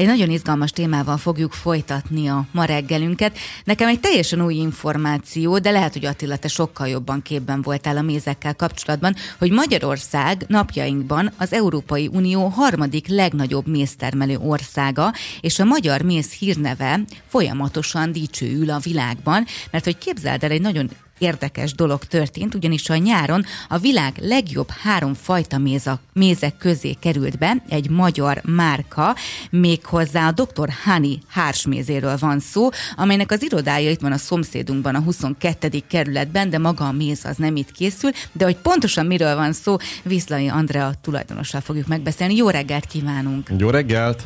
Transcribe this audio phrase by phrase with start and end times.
[0.00, 3.38] Egy nagyon izgalmas témával fogjuk folytatni a ma reggelünket.
[3.64, 8.02] Nekem egy teljesen új információ, de lehet, hogy Attila, te sokkal jobban képben voltál a
[8.02, 16.02] mézekkel kapcsolatban, hogy Magyarország napjainkban az Európai Unió harmadik legnagyobb méztermelő országa, és a magyar
[16.02, 20.90] méz hírneve folyamatosan dicsőül a világban, mert hogy képzeld el, egy nagyon
[21.20, 27.38] érdekes dolog történt, ugyanis a nyáron a világ legjobb három fajta méza, mézek közé került
[27.38, 29.14] be egy magyar márka,
[29.50, 30.68] méghozzá a Dr.
[30.84, 35.68] Honey hársmézéről van szó, amelynek az irodája itt van a szomszédunkban, a 22.
[35.88, 39.76] kerületben, de maga a méz az nem itt készül, de hogy pontosan miről van szó,
[40.02, 42.36] Viszlai Andrea tulajdonossal fogjuk megbeszélni.
[42.36, 43.48] Jó reggelt kívánunk!
[43.58, 44.22] Jó reggelt!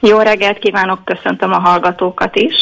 [0.00, 2.54] Jó reggelt kívánok, köszöntöm a hallgatókat is!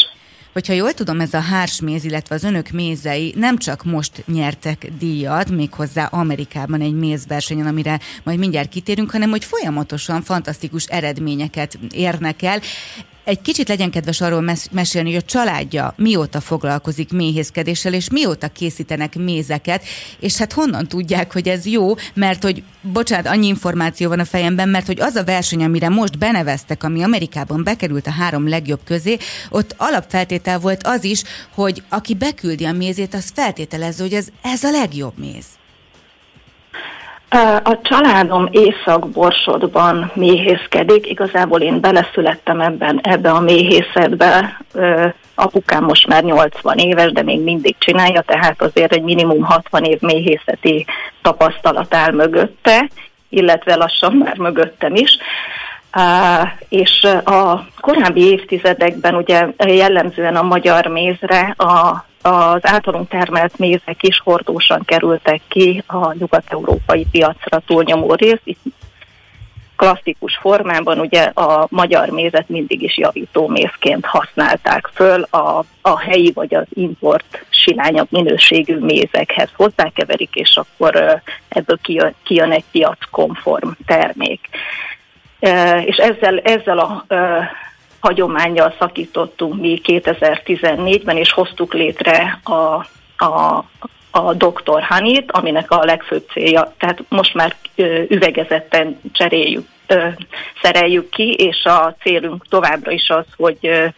[0.53, 5.49] Hogyha jól tudom, ez a hársméz, illetve az önök mézei nem csak most nyertek díjat,
[5.49, 12.61] méghozzá Amerikában egy mézversenyen, amire majd mindjárt kitérünk, hanem hogy folyamatosan fantasztikus eredményeket érnek el
[13.23, 18.47] egy kicsit legyen kedves arról mes- mesélni, hogy a családja mióta foglalkozik méhészkedéssel, és mióta
[18.47, 19.83] készítenek mézeket,
[20.19, 24.69] és hát honnan tudják, hogy ez jó, mert hogy, bocsánat, annyi információ van a fejemben,
[24.69, 29.17] mert hogy az a verseny, amire most beneveztek, ami Amerikában bekerült a három legjobb közé,
[29.49, 31.23] ott alapfeltétel volt az is,
[31.53, 35.58] hogy aki beküldi a mézét, az feltételező, hogy ez, ez a legjobb méz.
[37.63, 44.61] A családom Észak-Borsodban méhészkedik, igazából én beleszülettem ebben, ebbe a méhészetbe.
[45.35, 49.99] Apukám most már 80 éves, de még mindig csinálja, tehát azért egy minimum 60 év
[50.01, 50.85] méhészeti
[51.21, 52.89] tapasztalat áll mögötte,
[53.29, 55.17] illetve lassan már mögöttem is.
[56.69, 64.19] És a korábbi évtizedekben ugye jellemzően a magyar mézre a az általunk termelt mézek is
[64.23, 68.41] hordósan kerültek ki a nyugat-európai piacra túlnyomó rész.
[68.43, 68.61] Itt
[69.75, 76.31] klasszikus formában ugye a magyar mézet mindig is javító mézként használták föl a, a helyi
[76.31, 84.49] vagy az import silányabb minőségű mézekhez hozzákeverik, és akkor ebből kijön, kijön egy piackonform termék.
[85.85, 87.05] És ezzel, ezzel a
[87.99, 92.85] hagyományjal szakítottunk mi 2014-ben, és hoztuk létre a,
[93.25, 93.65] a,
[94.11, 94.81] a Dr.
[94.81, 97.55] Hanit, aminek a legfőbb célja, tehát most már
[98.07, 99.67] üvegezetten cseréljük,
[100.61, 103.91] szereljük ki, és a célunk továbbra is az, hogy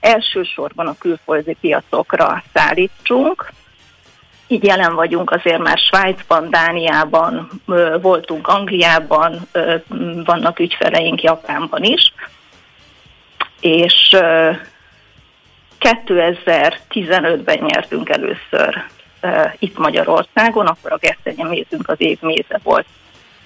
[0.00, 3.52] elsősorban a külföldi piacokra szállítsunk,
[4.52, 7.48] így jelen vagyunk azért már Svájcban, Dániában,
[8.00, 9.48] voltunk Angliában,
[10.24, 12.12] vannak ügyfeleink Japánban is,
[13.62, 14.16] és
[15.80, 18.84] 2015-ben nyertünk először
[19.58, 22.86] itt Magyarországon, akkor a gesztenyemézünk az év méze volt.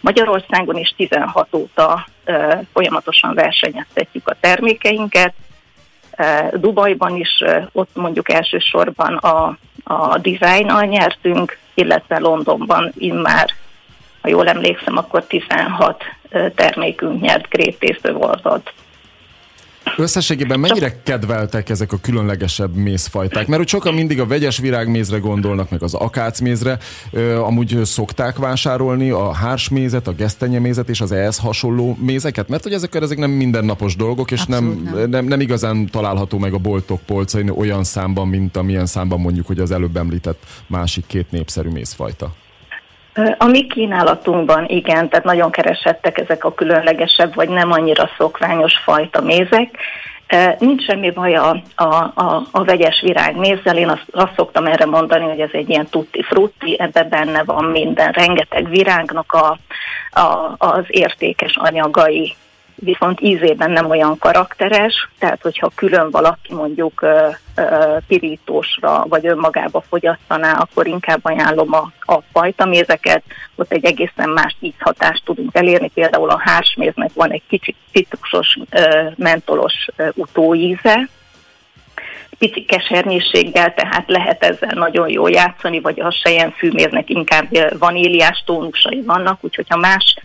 [0.01, 2.07] Magyarországon is 16 óta
[2.73, 5.35] folyamatosan versenyeztetjük a termékeinket.
[6.53, 13.51] Dubajban is ott mondjuk elsősorban a, a dizájnnal nyertünk, illetve Londonban immár,
[14.21, 16.05] ha jól emlékszem, akkor 16
[16.55, 18.13] termékünk nyert Great Taste.
[19.97, 23.47] Összességében mennyire kedveltek ezek a különlegesebb mézfajták?
[23.47, 26.79] Mert hogy sokan mindig a vegyes virágmézre gondolnak, meg az akácmézre.
[27.39, 32.49] Amúgy szokták vásárolni a hársmézet, a gesztenyemézet és az ehhez hasonló mézeket?
[32.49, 35.11] Mert hogy ezek, ezek nem mindennapos dolgok, és nem, nem.
[35.11, 39.59] Nem, nem igazán található meg a boltok polcain olyan számban, mint amilyen számban mondjuk, hogy
[39.59, 42.33] az előbb említett másik két népszerű mézfajta.
[43.39, 49.21] A mi kínálatunkban igen, tehát nagyon keresettek ezek a különlegesebb, vagy nem annyira szokványos fajta
[49.21, 49.79] mézek.
[50.59, 55.25] Nincs semmi baj a, a, a, a vegyes virágmézzel, én azt, azt szoktam erre mondani,
[55.25, 59.59] hogy ez egy ilyen tutti frutti, ebben benne van minden, rengeteg virágnak a,
[60.21, 62.35] a, az értékes anyagai
[62.77, 67.07] viszont ízében nem olyan karakteres, tehát hogyha külön valaki mondjuk
[68.07, 73.23] pirítósra vagy önmagába fogyasztaná, akkor inkább ajánlom a, a fajtamézeket,
[73.55, 78.59] ott egy egészen más ízhatást tudunk elérni, például a hársméznek van egy kicsit citrusos,
[79.17, 81.09] mentolos utóíze,
[82.39, 86.15] pici kesernyéséggel, tehát lehet ezzel nagyon jól játszani, vagy a
[86.57, 87.49] fűméznek inkább
[87.79, 90.17] vaníliás tónusai vannak, úgyhogy ha más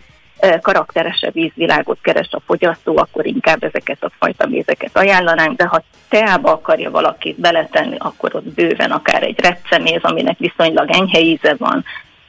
[0.62, 6.52] karakteresebb vízvilágot keres a fogyasztó, akkor inkább ezeket a fajta mézeket ajánlanánk, de ha teába
[6.52, 11.86] akarja valakit beletenni, akkor ott bőven akár egy recceméz, aminek viszonylag enyhe íze van,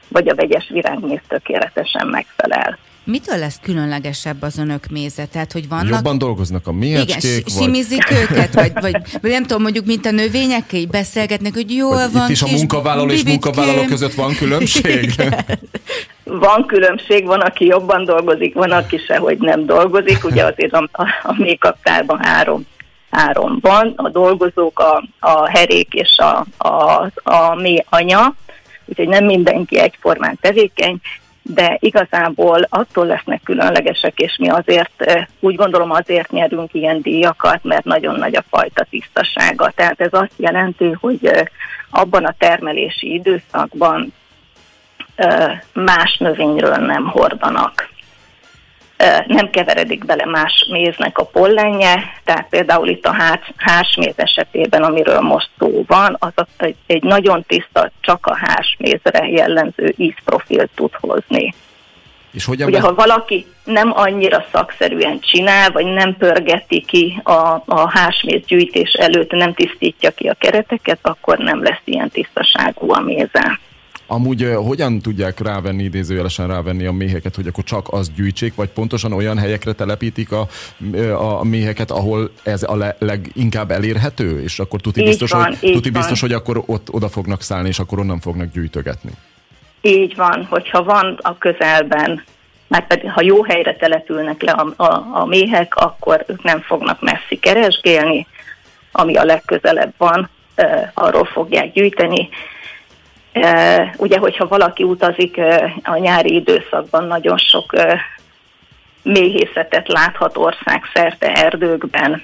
[0.07, 2.77] vagy a vegyes virágméz tökéletesen megfelel.
[3.05, 5.25] Mitől lesz különlegesebb az önök méze?
[5.25, 5.89] Tehát, hogy vannak...
[5.89, 7.63] Jobban dolgoznak a méhecskék, Igen, vagy...
[7.63, 11.95] simizik őket, vagy, vagy, vagy nem tudom, mondjuk, mint a növények, így beszélgetnek, hogy jól
[11.95, 12.23] vagy van.
[12.23, 15.13] Itt is a munkavállaló és munkavállaló között van különbség?
[16.23, 20.23] Van különbség, van, aki jobban dolgozik, van, aki sehogy nem dolgozik.
[20.23, 21.75] Ugye azért a, a, a make
[22.19, 22.65] három,
[23.09, 28.33] három van, a dolgozók, a, a herék és a, a, a mély anya,
[28.85, 30.99] úgyhogy nem mindenki egyformán tevékeny,
[31.41, 37.83] de igazából attól lesznek különlegesek, és mi azért, úgy gondolom azért nyerünk ilyen díjakat, mert
[37.83, 39.71] nagyon nagy a fajta tisztasága.
[39.75, 41.31] Tehát ez azt jelenti, hogy
[41.89, 44.13] abban a termelési időszakban
[45.73, 47.91] más növényről nem hordanak.
[49.27, 53.15] Nem keveredik bele más méznek a pollenje, tehát például itt a
[53.57, 59.93] hásméz esetében, amiről most szó van, az egy, egy nagyon tiszta, csak a hásmézre jellemző
[59.97, 61.53] ízprofilt tud hozni.
[62.33, 62.83] És hogyan Ugye, be...
[62.87, 69.31] ha valaki nem annyira szakszerűen csinál, vagy nem pörgeti ki a, a hásméz gyűjtés előtt,
[69.31, 73.59] nem tisztítja ki a kereteket, akkor nem lesz ilyen tisztaságú a méze.
[74.07, 79.13] Amúgy hogyan tudják rávenni, idézőjelesen rávenni a méheket, hogy akkor csak azt gyűjtsék, vagy pontosan
[79.13, 80.47] olyan helyekre telepítik a,
[81.39, 85.89] a méheket, ahol ez a le, leginkább elérhető, és akkor tuti biztos, van, hogy, tuti
[85.89, 89.11] biztos hogy akkor ott oda fognak szállni, és akkor onnan fognak gyűjtögetni.
[89.81, 92.23] Így van, hogyha van a közelben
[92.73, 97.01] mert pedig ha jó helyre települnek le a, a, a méhek, akkor ők nem fognak
[97.01, 98.27] messzi keresgélni,
[98.91, 102.29] ami a legközelebb van, e, arról fogják gyűjteni.
[103.97, 105.37] Ugye, hogyha valaki utazik
[105.83, 107.73] a nyári időszakban, nagyon sok
[109.03, 112.23] méhészetet láthat országszerte erdőkben,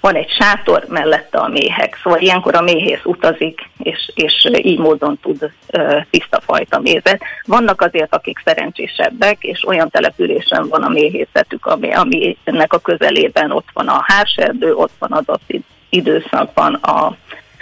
[0.00, 1.98] van egy sátor, mellette a méhek.
[2.02, 7.22] Szóval ilyenkor a méhész utazik, és, és így módon tud uh, tiszta fajta mézet.
[7.44, 13.50] Vannak azért, akik szerencsésebbek, és olyan településen van a méhészetük, ami, ami ennek a közelében
[13.50, 15.52] ott van a hárserdő, ott van adott
[15.88, 17.16] időszakban a,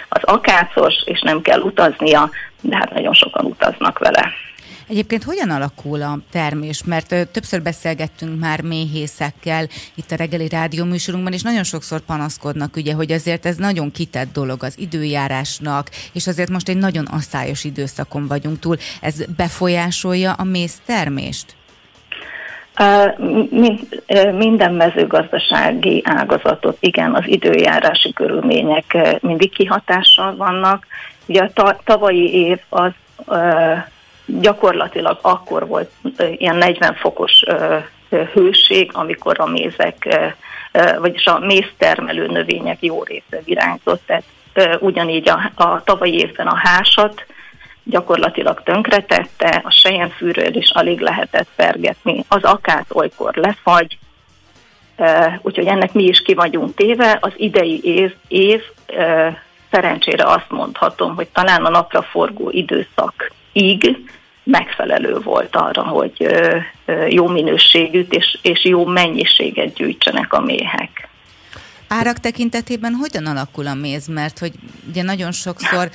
[0.09, 2.29] az akácos, és nem kell utaznia,
[2.61, 4.33] de hát nagyon sokan utaznak vele.
[4.87, 6.83] Egyébként hogyan alakul a termés?
[6.83, 13.11] Mert többször beszélgettünk már méhészekkel itt a reggeli rádióműsorunkban, és nagyon sokszor panaszkodnak, ugye, hogy
[13.11, 18.59] azért ez nagyon kitett dolog az időjárásnak, és azért most egy nagyon asszályos időszakon vagyunk
[18.59, 18.77] túl.
[19.01, 21.56] Ez befolyásolja a méz termést?
[24.31, 30.85] Minden mezőgazdasági ágazatot, igen, az időjárási körülmények mindig kihatással vannak.
[31.25, 32.91] Ugye a tavalyi év az
[34.25, 35.91] gyakorlatilag akkor volt
[36.37, 37.43] ilyen 40 fokos
[38.33, 40.19] hőség, amikor a mézek,
[40.99, 44.23] vagyis a méztermelő növények jó része virágzott, tehát
[44.79, 47.25] ugyanígy a, a tavalyi évben a hásat
[47.89, 53.97] gyakorlatilag tönkretette, a sejemfűről is alig lehetett pergetni, az akát olykor lefagy,
[55.41, 57.17] úgyhogy ennek mi is ki vagyunk téve.
[57.21, 58.61] Az idei év, év
[59.71, 64.11] szerencsére azt mondhatom, hogy talán a napraforgó időszakig
[64.43, 66.27] megfelelő volt arra, hogy
[67.07, 71.09] jó minőségűt és, és jó mennyiséget gyűjtsenek a méhek.
[71.87, 74.07] Árak tekintetében hogyan alakul a méz?
[74.07, 74.53] Mert hogy
[74.89, 75.91] ugye nagyon sokszor,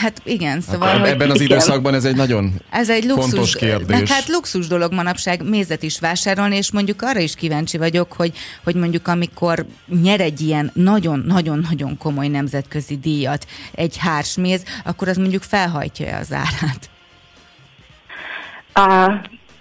[0.00, 0.88] hát igen, szóval...
[0.88, 3.98] Hát, hogy ebben az időszakban ez egy nagyon ez egy luxus, fontos kérdés.
[3.98, 8.32] Meg hát luxus dolog manapság mézet is vásárolni, és mondjuk arra is kíváncsi vagyok, hogy,
[8.64, 9.66] hogy mondjuk amikor
[10.02, 16.90] nyer egy ilyen nagyon-nagyon-nagyon komoly nemzetközi díjat egy hársméz, akkor az mondjuk felhajtja az árát.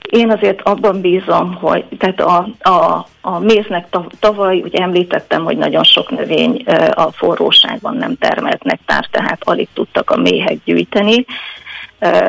[0.06, 3.88] Én azért abban bízom, hogy tehát a, a, a méznek
[4.19, 6.63] tavaly, ugye említettem, hogy nagyon sok növény
[6.94, 11.25] a forróságban nem termelt nektár, tehát alig tudtak a méhek gyűjteni.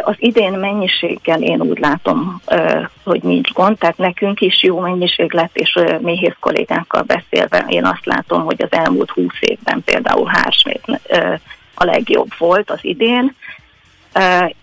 [0.02, 2.42] Az idén mennyiséggel én úgy látom,
[3.04, 8.06] hogy nincs gond, tehát nekünk is jó mennyiség lett, és méhész kollégákkal beszélve én azt
[8.06, 11.00] látom, hogy az elmúlt húsz évben például hársmét
[11.74, 13.34] a legjobb volt az idén,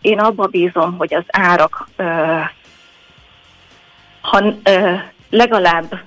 [0.02, 1.88] én abba bízom, hogy az árak
[4.24, 4.53] ha
[5.30, 6.00] legalább,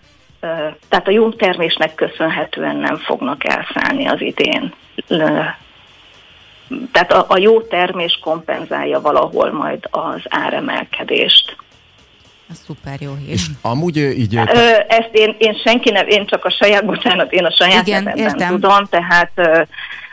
[0.89, 4.73] tehát a jó termésnek köszönhetően nem fognak elszállni az idén.
[6.93, 11.57] Tehát a, a jó termés kompenzálja valahol majd az áremelkedést.
[12.51, 13.33] Ez szuper jó hír.
[13.33, 14.37] És amúgy így...
[14.89, 18.49] Ezt én, én senki nem, én csak a saját, bocsánat, én a saját Igen, nevemben
[18.49, 19.31] tudom, tehát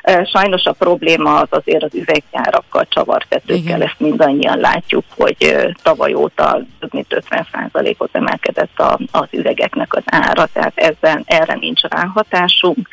[0.03, 6.93] Sajnos a probléma az azért az üveggyárakkal, csavartetőkkel, ezt mindannyian látjuk, hogy tavaly óta több
[6.93, 12.87] mint 50%-ot emelkedett a, az üvegeknek az ára, tehát ezzel, erre nincs ráhatásunk.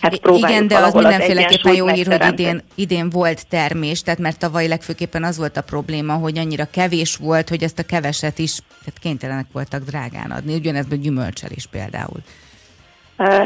[0.00, 4.68] Hát Igen, de az mindenféleképpen jó hír, hogy idén, idén volt termés, tehát mert tavaly
[4.68, 8.98] legfőképpen az volt a probléma, hogy annyira kevés volt, hogy ezt a keveset is, tehát
[9.00, 10.54] kénytelenek voltak drágán adni.
[10.54, 12.20] Ugyanez a gyümölcsel is például.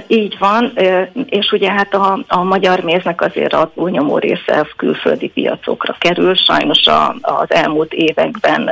[0.06, 0.73] Így van,
[1.26, 6.87] és ugye hát a, a magyar méznek azért a túlnyomó része külföldi piacokra kerül, sajnos
[6.87, 8.71] a, az elmúlt években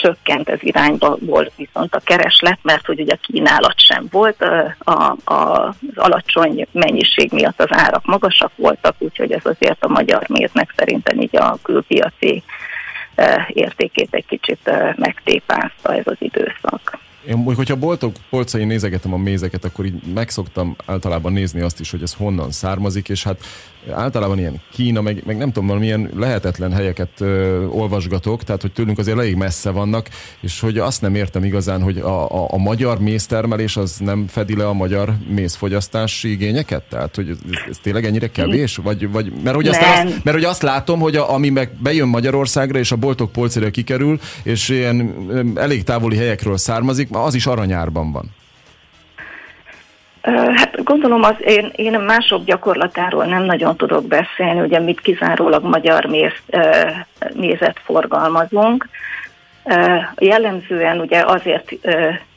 [0.00, 5.16] csökkent ez irányba volt viszont a kereslet, mert hogy ugye kínálat sem volt, a, a,
[5.34, 11.20] az alacsony mennyiség miatt az árak magasak voltak, úgyhogy ez azért a magyar méznek szerintem
[11.20, 12.42] így a külpiaci
[13.48, 16.98] értékét egy kicsit megtépázta ez az időszak.
[17.28, 21.90] Én mondjuk, hogyha boltok polcain nézegetem a mézeket, akkor így megszoktam általában nézni azt is,
[21.90, 23.44] hogy ez honnan származik, és hát
[23.92, 28.98] általában ilyen Kína, meg, meg nem tudom, valamilyen lehetetlen helyeket ö, olvasgatok, tehát hogy tőlünk
[28.98, 30.08] azért elég messze vannak,
[30.40, 34.56] és hogy azt nem értem igazán, hogy a, a, a magyar méztermelés az nem fedi
[34.56, 36.82] le a magyar mézfogyasztási igényeket?
[36.88, 37.38] Tehát, hogy ez,
[37.70, 38.76] ez tényleg ennyire kevés?
[38.76, 42.08] Vagy, vagy mert, hogy azt, azt, mert hogy azt látom, hogy a, ami meg bejön
[42.08, 45.14] Magyarországra, és a boltok polcére kikerül, és ilyen
[45.54, 48.38] elég távoli helyekről származik, az is aranyárban van.
[50.22, 56.04] Hát gondolom, az én, én mások gyakorlatáról nem nagyon tudok beszélni, ugye mit kizárólag magyar
[56.04, 56.32] méz,
[57.34, 58.88] mézet forgalmazunk.
[60.18, 61.72] Jellemzően ugye azért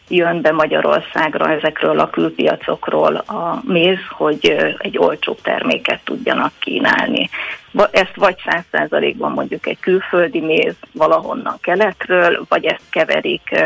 [0.07, 7.29] jön be Magyarországra ezekről a külpiacokról a méz, hogy egy olcsóbb terméket tudjanak kínálni.
[7.91, 13.63] Ezt vagy száz százalékban mondjuk egy külföldi méz valahonnan keletről, vagy ezt keverik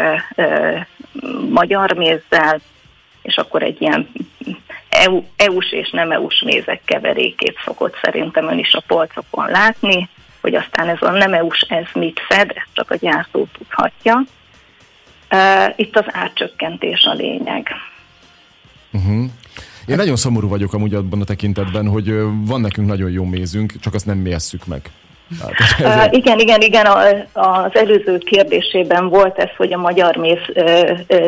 [1.49, 2.59] magyar mézzel,
[3.21, 4.09] és akkor egy ilyen
[4.89, 10.09] EU, EU-s és nem EU-s mézek keverékét szokott szerintem ön is a polcokon látni,
[10.41, 14.23] hogy aztán ez a nem EU-s ez mit fed, ezt csak a gyártó tudhatja.
[15.75, 17.67] Itt az árcsökkentés a lényeg.
[18.91, 19.25] Uh-huh.
[19.85, 22.11] Én nagyon szomorú vagyok amúgy abban a tekintetben, hogy
[22.45, 24.91] van nekünk nagyon jó mézünk, csak azt nem mélyeszük meg.
[25.83, 26.85] Hát, igen, igen, igen,
[27.33, 30.39] az előző kérdésében volt ez, hogy a magyar méz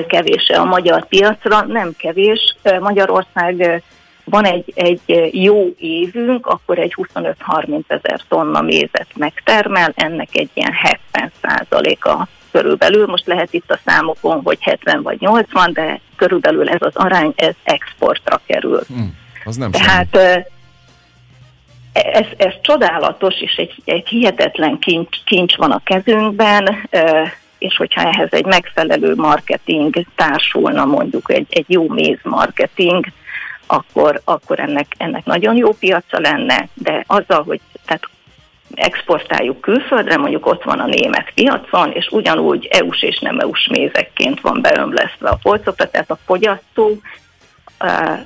[0.08, 2.56] kevése a magyar piacra, nem kevés.
[2.79, 3.84] Magyarország
[4.24, 10.74] van egy, egy jó évünk, akkor egy 25-30 ezer tonna mézet megtermel, ennek egy ilyen
[10.74, 16.82] 70 százaléka körülbelül, most lehet itt a számokon, hogy 70 vagy 80, de körülbelül ez
[16.82, 18.82] az arány, ez exportra kerül.
[18.88, 20.44] Hmm, az nem Tehát semmi
[22.01, 26.89] ez, ez csodálatos, és egy, egy hihetetlen kincs, kincs van a kezünkben,
[27.58, 33.06] és hogyha ehhez egy megfelelő marketing társulna, mondjuk egy, egy jó méz marketing,
[33.68, 38.10] akkor, akkor ennek, ennek nagyon jó piaca lenne, de azzal, hogy tehát
[38.74, 44.41] exportáljuk külföldre, mondjuk ott van a német piacon, és ugyanúgy EU-s és nem EU-s mézekként
[44.41, 47.01] van beömlesztve a polcokra, tehát a fogyasztó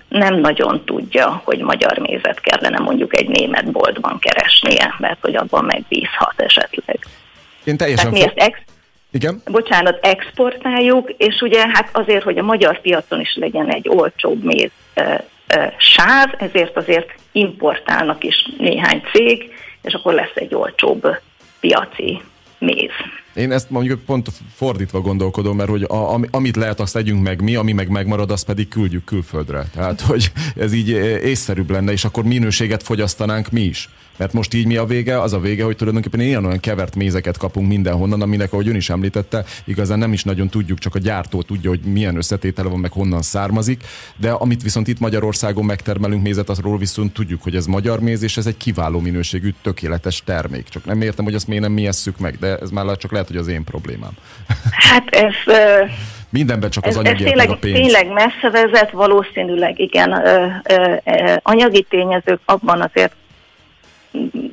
[0.07, 5.65] nem nagyon tudja, hogy magyar mézet kellene mondjuk egy német boltban keresnie, mert hogy abban
[5.65, 7.00] megbízhat esetleg.
[7.63, 8.72] Én teljesen Tehát mi ezt ex-
[9.12, 9.41] igen?
[9.45, 14.72] Bocsánat, exportáljuk, és ugye hát azért, hogy a magyar piacon is legyen egy olcsóbb méz
[14.93, 21.19] e, e, sáv, ezért azért importálnak is néhány cég, és akkor lesz egy olcsóbb
[21.60, 22.22] piaci
[22.63, 22.89] méz.
[23.36, 27.55] Én ezt mondjuk pont fordítva gondolkodom, mert hogy a, amit lehet, azt tegyünk meg mi,
[27.55, 29.65] ami meg megmarad, azt pedig küldjük külföldre.
[29.74, 30.89] Tehát, hogy ez így
[31.24, 33.89] észszerűbb lenne, és akkor minőséget fogyasztanánk mi is.
[34.17, 35.22] Mert most így mi a vége?
[35.22, 38.89] Az a vége, hogy tulajdonképpen ilyen olyan kevert mézeket kapunk mindenhonnan, aminek, ahogy ön is
[38.89, 42.91] említette, igazán nem is nagyon tudjuk, csak a gyártó tudja, hogy milyen összetétele van, meg
[42.91, 43.84] honnan származik.
[44.15, 48.38] De amit viszont itt Magyarországon megtermelünk mézet, azról viszont tudjuk, hogy ez magyar méz, és
[48.38, 50.67] ez egy kiváló minőségű, tökéletes termék.
[50.70, 53.27] Csak nem értem, hogy azt miért nem mi esszük meg, de ez már csak lehet,
[53.27, 54.12] hogy az én problémám.
[54.72, 55.34] Hát ez...
[56.29, 57.77] Mindenben csak az anyagi tényleg, a pénz.
[57.77, 60.12] Tényleg messze vezet, valószínűleg igen.
[60.12, 63.13] Ö, ö, ö, anyagi tényezők abban azért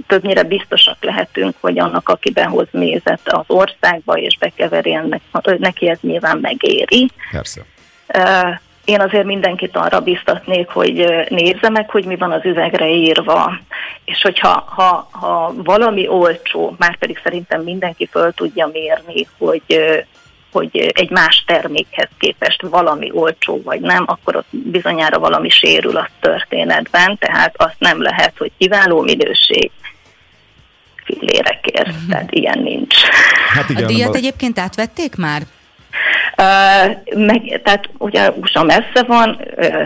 [0.07, 5.21] többnyire biztosak lehetünk, hogy annak, aki behoz mézet az országba és bekeveri ennek,
[5.59, 7.11] neki ez nyilván megéri.
[7.31, 7.65] Persze.
[8.85, 13.59] Én azért mindenkit arra biztatnék, hogy nézze meg, hogy mi van az üvegre írva,
[14.05, 19.63] és hogyha ha, ha valami olcsó, már pedig szerintem mindenki föl tudja mérni, hogy
[20.53, 26.09] hogy egy más termékhez képest valami olcsó vagy nem, akkor ott bizonyára valami sérül a
[26.21, 29.71] történetben, tehát azt nem lehet, hogy kiváló minőség
[31.05, 32.09] fillérekért, uh-huh.
[32.09, 32.95] tehát ilyen nincs.
[33.55, 35.43] Hát igen, a díjat egyébként átvették már?
[37.15, 39.41] Meg, tehát ugye USA messze van,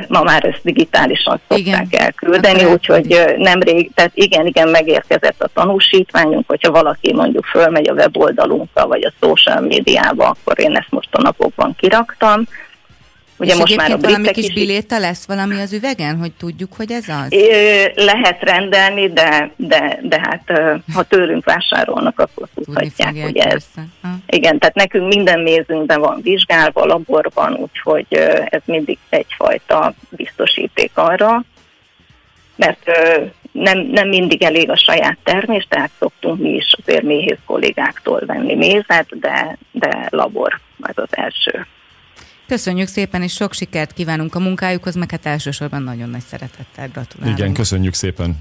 [0.08, 1.88] ma már ezt digitálisan szokták igen.
[1.90, 8.86] elküldeni, úgyhogy nemrég, tehát igen, igen, megérkezett a tanúsítványunk, hogyha valaki mondjuk fölmegy a weboldalunkra,
[8.86, 12.46] vagy a social médiába, akkor én ezt most a napokban kiraktam.
[13.36, 14.54] Ugye És most már a valami kis is...
[14.54, 17.34] biléta lesz valami az üvegen, hogy tudjuk, hogy ez az?
[17.94, 20.52] Lehet rendelni, de, de, de hát
[20.94, 23.64] ha tőlünk vásárolnak, akkor tudhatják, hogy ez.
[24.02, 24.08] Ha.
[24.26, 28.06] Igen, tehát nekünk minden mézünkben van vizsgálva, laborban, úgyhogy
[28.44, 31.44] ez mindig egyfajta biztosíték arra,
[32.56, 32.90] mert
[33.52, 38.54] nem, nem mindig elég a saját termés, tehát szoktunk mi is azért méhész kollégáktól venni
[38.54, 41.66] mézet, de, de labor az az első.
[42.54, 47.38] Köszönjük szépen, és sok sikert kívánunk a munkájukhoz, meg hát elsősorban nagyon nagy szeretettel gratulálunk.
[47.38, 48.36] Igen, köszönjük szépen.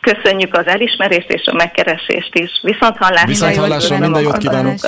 [0.00, 2.50] Köszönjük az elismerést és a megkeresést is.
[2.62, 3.26] Viszont hallásra.
[3.26, 4.78] Viszont hallásra, minden jót kívánunk.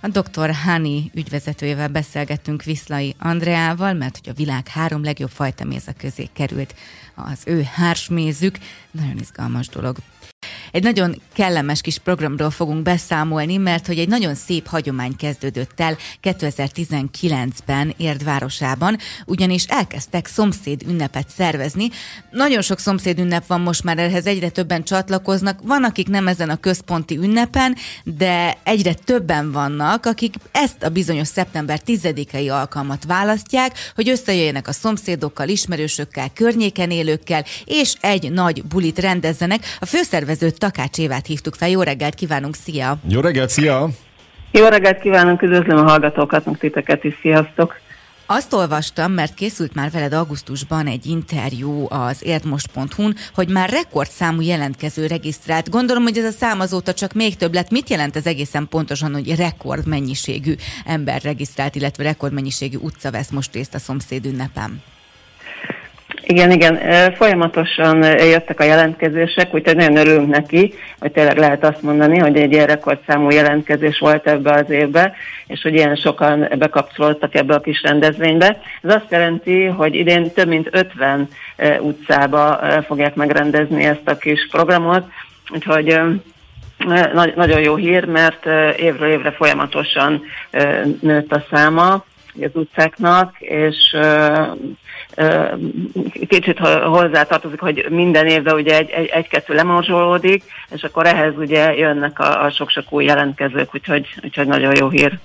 [0.00, 0.50] A dr.
[0.64, 6.74] Hani ügyvezetőjével beszélgettünk Viszlai Andreával, mert hogy a világ három legjobb fajta méze közé került
[7.14, 8.58] az ő hársmézük.
[8.90, 9.96] Nagyon izgalmas dolog.
[10.72, 15.96] Egy nagyon kellemes kis programról fogunk beszámolni, mert hogy egy nagyon szép hagyomány kezdődött el
[16.22, 21.88] 2019-ben Érdvárosában, ugyanis elkezdtek szomszéd ünnepet szervezni.
[22.30, 25.58] Nagyon sok szomszéd ünnep van most már, ehhez egyre többen csatlakoznak.
[25.62, 31.28] Van, akik nem ezen a központi ünnepen, de egyre többen vannak, akik ezt a bizonyos
[31.28, 38.98] szeptember 10-i alkalmat választják, hogy összejöjjenek a szomszédokkal, ismerősökkel, környéken élőkkel, és egy nagy bulit
[38.98, 39.76] rendezzenek.
[39.80, 41.68] A főszervező Takács Évát hívtuk fel.
[41.68, 42.98] Jó reggelt kívánunk, szia!
[43.08, 43.88] Jó reggelt, szia!
[44.50, 47.80] Jó reggelt kívánunk, üdvözlöm a hallgatókat, meg titeket is, sziasztok!
[48.30, 55.06] Azt olvastam, mert készült már veled augusztusban egy interjú az érdmost.hu-n, hogy már rekordszámú jelentkező
[55.06, 55.70] regisztrált.
[55.70, 57.70] Gondolom, hogy ez a szám azóta csak még több lett.
[57.70, 63.74] Mit jelent ez egészen pontosan, hogy rekordmennyiségű ember regisztrált, illetve rekordmennyiségű utca vesz most részt
[63.74, 64.82] a szomszéd ünnepen?
[66.30, 66.78] Igen, igen,
[67.14, 72.52] folyamatosan jöttek a jelentkezések, úgyhogy nagyon örülünk neki, hogy tényleg lehet azt mondani, hogy egy
[72.52, 75.14] ilyen rekordszámú jelentkezés volt ebbe az évbe,
[75.46, 78.60] és hogy ilyen sokan bekapcsolódtak ebbe a kis rendezvénybe.
[78.82, 81.28] Ez azt jelenti, hogy idén több mint 50
[81.80, 85.04] utcába fogják megrendezni ezt a kis programot,
[85.50, 86.00] úgyhogy
[87.34, 90.22] nagyon jó hír, mert évről évre folyamatosan
[91.00, 92.04] nőtt a száma
[92.44, 93.96] az utcáknak, és
[96.28, 101.74] kicsit hozzá tartozik, hogy minden évben ugye egy, egy, egy-kettő lemorzsolódik, és akkor ehhez ugye
[101.74, 105.18] jönnek a, a sok-sok új jelentkezők, úgyhogy, úgyhogy nagyon jó hír.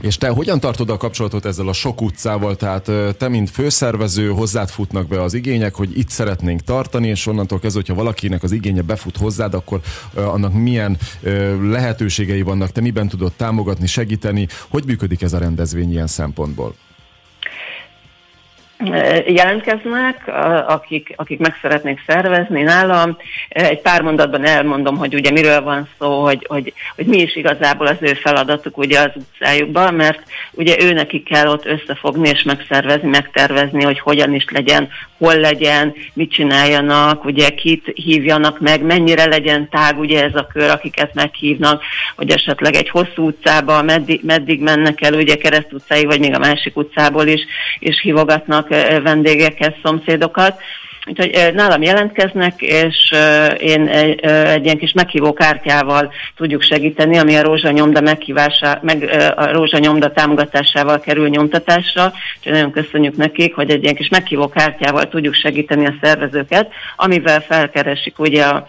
[0.00, 2.56] És te hogyan tartod a kapcsolatot ezzel a sok utcával?
[2.56, 7.58] Tehát te, mint főszervező, hozzád futnak be az igények, hogy itt szeretnénk tartani, és onnantól
[7.58, 9.80] kezdve, hogyha valakinek az igénye befut hozzád, akkor
[10.14, 10.98] annak milyen
[11.62, 14.48] lehetőségei vannak, te miben tudod támogatni, segíteni?
[14.68, 16.74] Hogy működik ez a rendezvény ilyen szempontból?
[19.26, 20.30] Jelentkeznek,
[20.66, 23.16] akik, akik meg szeretnék szervezni nálam.
[23.48, 27.86] Egy pár mondatban elmondom, hogy ugye miről van szó, hogy, hogy, hogy mi is igazából
[27.86, 33.08] az ő feladatuk ugye az utcájukban, mert ugye ő neki kell ott összefogni és megszervezni,
[33.08, 34.88] megtervezni, hogy hogyan is legyen,
[35.18, 40.70] hol legyen, mit csináljanak, ugye kit hívjanak meg, mennyire legyen tág ugye ez a kör,
[40.70, 41.82] akiket meghívnak,
[42.16, 46.38] hogy esetleg egy hosszú utcába meddig, meddig mennek el, ugye kereszt utcáig, vagy még a
[46.38, 47.40] másik utcából is,
[47.78, 48.67] és hívogatnak
[49.02, 50.60] vendégeket, szomszédokat.
[51.08, 53.14] Úgyhogy nálam jelentkeznek, és
[53.58, 59.52] én egy, egy ilyen kis meghívó kártyával tudjuk segíteni, ami a rózsanyomda meghívása, meg a
[59.52, 62.12] rózsanyomda támogatásával kerül nyomtatásra.
[62.36, 67.40] Úgyhogy nagyon köszönjük nekik, hogy egy ilyen kis meghívó kártyával tudjuk segíteni a szervezőket, amivel
[67.40, 68.66] felkeresik ugye a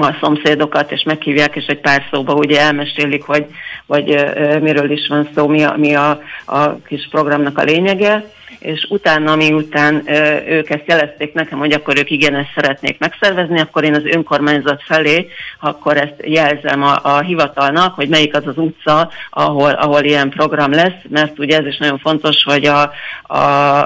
[0.00, 3.46] a szomszédokat, és meghívják, és egy pár szóba ugye elmesélik, hogy,
[3.86, 4.24] hogy
[4.60, 8.24] miről is van szó, mi a, mi a, a kis programnak a lényege
[8.58, 10.02] és utána, miután
[10.48, 14.82] ők ezt jelezték nekem, hogy akkor ők igen, ezt szeretnék megszervezni, akkor én az önkormányzat
[14.82, 15.28] felé,
[15.60, 20.72] akkor ezt jelzem a, a hivatalnak, hogy melyik az az utca, ahol, ahol ilyen program
[20.72, 23.38] lesz, mert ugye ez is nagyon fontos, hogy a, a,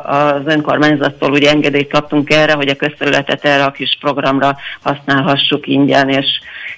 [0.04, 6.08] az önkormányzattól ugye engedélyt kaptunk erre, hogy a közterületet erre a kis programra használhassuk ingyen,
[6.08, 6.26] és,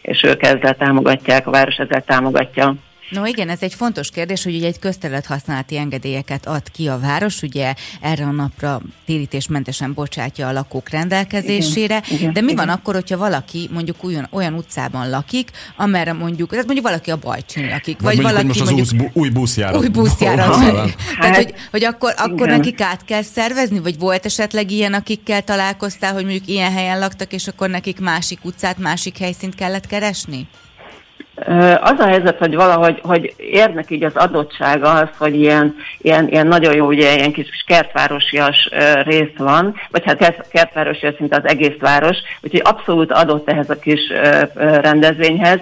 [0.02, 2.74] és ők ezzel támogatják, a város ezzel támogatja.
[3.10, 6.98] No igen, ez egy fontos kérdés, hogy ugye egy közterület használati engedélyeket ad ki a
[6.98, 12.66] város, ugye erre a napra térítésmentesen bocsátja a lakók rendelkezésére, igen, igen, de mi igen.
[12.66, 17.16] van akkor, hogyha valaki mondjuk olyan, olyan utcában lakik, amerre mondjuk, tehát mondjuk valaki a
[17.16, 19.80] Bajcsin lakik, vagy, vagy valaki most az mondjuk, új buszjárat.
[19.80, 20.56] Új buszjárat.
[20.68, 20.90] Oh,
[21.20, 26.12] tehát, hogy, hogy akkor, akkor nekik át kell szervezni, vagy volt esetleg ilyen, akikkel találkoztál,
[26.12, 30.48] hogy mondjuk ilyen helyen laktak, és akkor nekik másik utcát, másik helyszínt kellett keresni?
[31.80, 36.46] Az a helyzet, hogy valahogy hogy érnek így az adottsága az, hogy ilyen, ilyen, ilyen
[36.46, 38.68] nagyon jó, ugye ilyen kis kertvárosias
[39.02, 44.00] rész van, vagy hát kertvárosias szinte az egész város, úgyhogy abszolút adott ehhez a kis
[44.80, 45.60] rendezvényhez.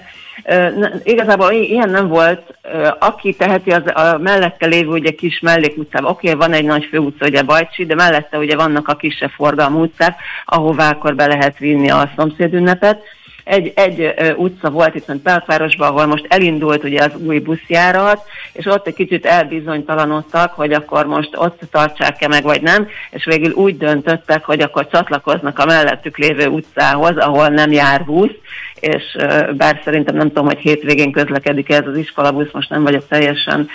[1.03, 2.59] Igazából ilyen nem volt.
[2.99, 6.11] Aki teheti, az a mellette lévő ugye kis mellékutcában.
[6.11, 9.81] Oké, okay, van egy nagy főutca, ugye Bajcsi, de mellette ugye vannak a kisebb forgalmú
[9.83, 13.03] utcák, ahová akkor be lehet vinni a szomszédünnepet
[13.47, 18.87] egy, egy utca volt itt Peltvárosban, ahol most elindult ugye az új buszjárat, és ott
[18.87, 24.45] egy kicsit elbizonytalanodtak, hogy akkor most ott tartsák-e meg, vagy nem, és végül úgy döntöttek,
[24.45, 28.35] hogy akkor csatlakoznak a mellettük lévő utcához, ahol nem jár busz,
[28.81, 29.17] és
[29.57, 33.69] bár szerintem nem tudom, hogy hétvégén közlekedik ez az iskolabusz, most nem vagyok teljesen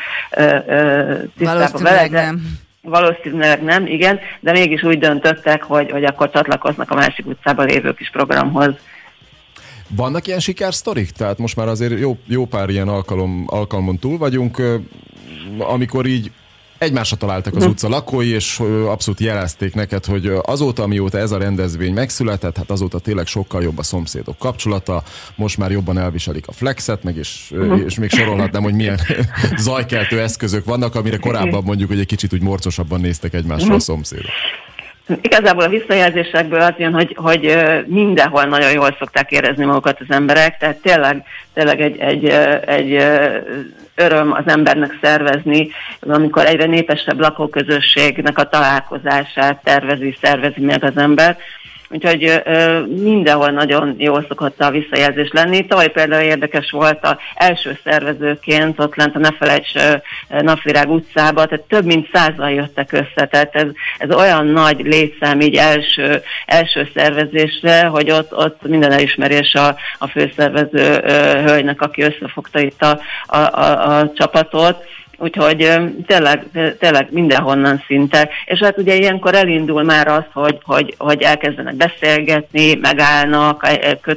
[1.38, 2.22] tisztában vele, de...
[2.22, 2.42] nem.
[2.84, 7.94] Valószínűleg nem, igen, de mégis úgy döntöttek, hogy, hogy akkor csatlakoznak a másik utcában lévő
[7.94, 8.74] kis programhoz.
[9.96, 11.12] Vannak ilyen sikersztorik?
[11.12, 14.62] Tehát most már azért jó, jó pár ilyen alkalom, alkalmon túl vagyunk,
[15.60, 16.32] amikor így
[16.82, 17.70] egymásra találtak az hm.
[17.70, 23.00] utca lakói, és abszolút jelezték neked, hogy azóta, amióta ez a rendezvény megszületett, hát azóta
[23.00, 25.04] tényleg sokkal jobb a szomszédok kapcsolata,
[25.36, 27.74] most már jobban elviselik a flexet, meg és, hm.
[27.74, 29.00] és még sorolhatnám, hogy milyen
[29.58, 33.80] zajkeltő eszközök vannak, amire korábban mondjuk, hogy egy kicsit úgy morcosabban néztek egymásra a hm.
[33.80, 34.32] szomszédok.
[35.22, 40.58] Igazából a visszajelzésekből az jön, hogy, hogy mindenhol nagyon jól szokták érezni magukat az emberek,
[40.58, 42.26] tehát tényleg, tényleg egy, egy,
[42.66, 43.04] egy
[43.96, 51.38] öröm az embernek szervezni, amikor egyre népesebb lakóközösségnek a találkozását tervezi, szervezi meg az ember.
[51.94, 52.42] Úgyhogy
[52.88, 55.66] mindenhol nagyon jól szokott a visszajelzés lenni.
[55.66, 59.74] Tavaly például érdekes volt a első szervezőként, ott lent a Ne Felejts
[60.42, 65.56] Napvirág utcába, tehát több mint százal jöttek össze, tehát ez, ez olyan nagy létszám így
[65.56, 71.00] első, első szervezésre, hogy ott, ott minden elismerés a, a főszervező
[71.46, 74.84] hölgynek, aki összefogta itt a, a, a, a csapatot
[75.22, 75.70] úgyhogy
[76.08, 76.44] tényleg,
[76.80, 78.30] tényleg mindenhonnan szinte.
[78.46, 83.68] És hát ugye ilyenkor elindul már az, hogy, hogy, hogy elkezdenek beszélgetni, megállnak,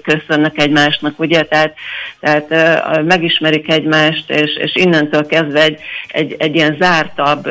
[0.03, 1.75] köszönnek egymásnak, ugye, tehát,
[2.21, 7.49] tehát megismerik egymást, és, és innentől kezdve egy, egy, egy ilyen zártabb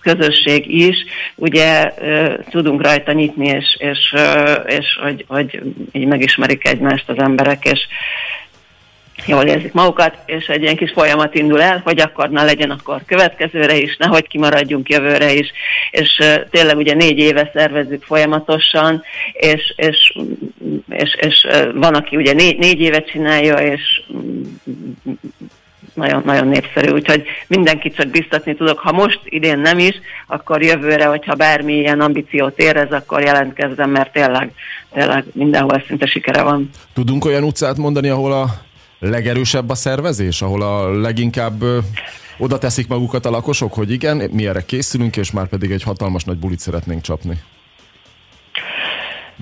[0.00, 0.96] közösség is,
[1.34, 1.92] ugye
[2.50, 4.14] tudunk rajta nyitni, és, és,
[4.66, 7.86] és hogy, hogy így megismerik egymást az emberek, és,
[9.26, 13.02] jól érzik magukat, és egy ilyen kis folyamat indul el, hogy akkor na legyen akkor
[13.06, 15.52] következőre is, nehogy kimaradjunk jövőre is,
[15.90, 19.02] és tényleg ugye négy éve szervezzük folyamatosan,
[19.32, 20.18] és, és,
[20.88, 24.02] és, és van, aki ugye négy, négy évet csinálja, és
[25.94, 28.78] nagyon, nagyon népszerű, úgyhogy mindenkit csak biztatni tudok.
[28.78, 29.94] Ha most idén nem is,
[30.26, 34.52] akkor jövőre, hogyha bármi ilyen ambíciót érez, akkor jelentkezzem, mert tényleg,
[34.92, 36.70] tényleg mindenhol szinte sikere van.
[36.94, 38.46] Tudunk olyan utcát mondani, ahol a
[38.98, 41.64] legerősebb a szervezés, ahol a leginkább
[42.38, 46.24] oda teszik magukat a lakosok, hogy igen, mi erre készülünk, és már pedig egy hatalmas
[46.24, 47.40] nagy bulit szeretnénk csapni?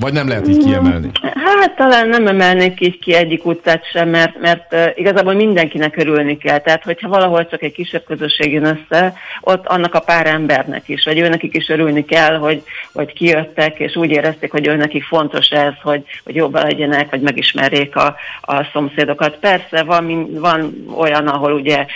[0.01, 1.11] Vagy nem lehet így kiemelni?
[1.23, 6.59] Hát talán nem emelnék így ki egyik utcát sem, mert, mert igazából mindenkinek örülni kell.
[6.59, 11.05] Tehát, hogyha valahol csak egy kisebb közösség jön össze, ott annak a pár embernek is,
[11.05, 15.75] vagy őnekik is örülni kell, hogy, hogy kijöttek, és úgy érezték, hogy őnekik fontos ez,
[15.83, 19.37] hogy, hogy jobban legyenek, vagy megismerjék a, a szomszédokat.
[19.37, 21.87] Persze van, van olyan, ahol ugye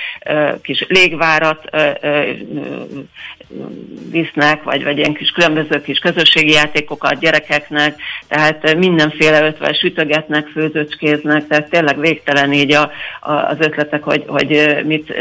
[0.63, 1.71] kis légvárat
[4.11, 7.90] visznek, vagy, vagy ilyen kis különböző kis közösségi játékokat gyerekeknek,
[8.29, 14.81] tehát mindenféle ötvel sütögetnek, főzőcskéznek, tehát tényleg végtelen így a, a, az ötletek, hogy, hogy
[14.85, 15.13] mit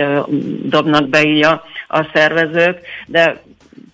[0.63, 3.41] dobnak be így a, a szervezők, de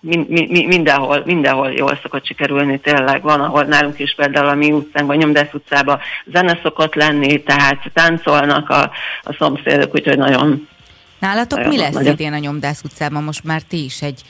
[0.00, 3.22] mi, mi, mindenhol, mindenhol jól szokott sikerülni tényleg.
[3.22, 5.98] Van, ahol nálunk is például a mi utcánkban, Nyomdász utcában
[6.32, 8.90] zene szokott lenni, tehát táncolnak a,
[9.22, 10.68] a szomszédok, úgyhogy nagyon
[11.18, 12.12] Nálatok nagyon mi lesz nagyon...
[12.12, 13.22] idén a Nyomdász utcában?
[13.22, 14.22] Most már ti is egy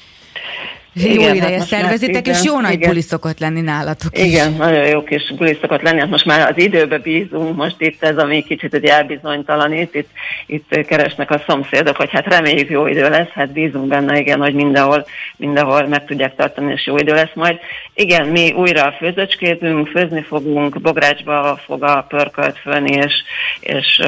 [1.04, 2.88] jó igen, ideje hát szervezitek, és jó nagy igen.
[2.88, 4.56] buli szokott lenni nálatok Igen, is.
[4.56, 8.18] nagyon jó kis buli szokott lenni, hát most már az időbe bízunk, most itt ez,
[8.18, 10.09] ami kicsit egy elbizonytalanít, itt,
[10.46, 14.54] itt keresnek a szomszédok, hogy hát reméljük jó idő lesz, hát bízunk benne, igen, hogy
[14.54, 15.06] mindenhol,
[15.37, 17.59] mindenhol meg tudják tartani, és jó idő lesz majd.
[17.94, 23.14] Igen, mi újra főzöcskézünk, főzni fogunk, Bográcsba fog a pörkölt fölni, és,
[23.61, 24.00] és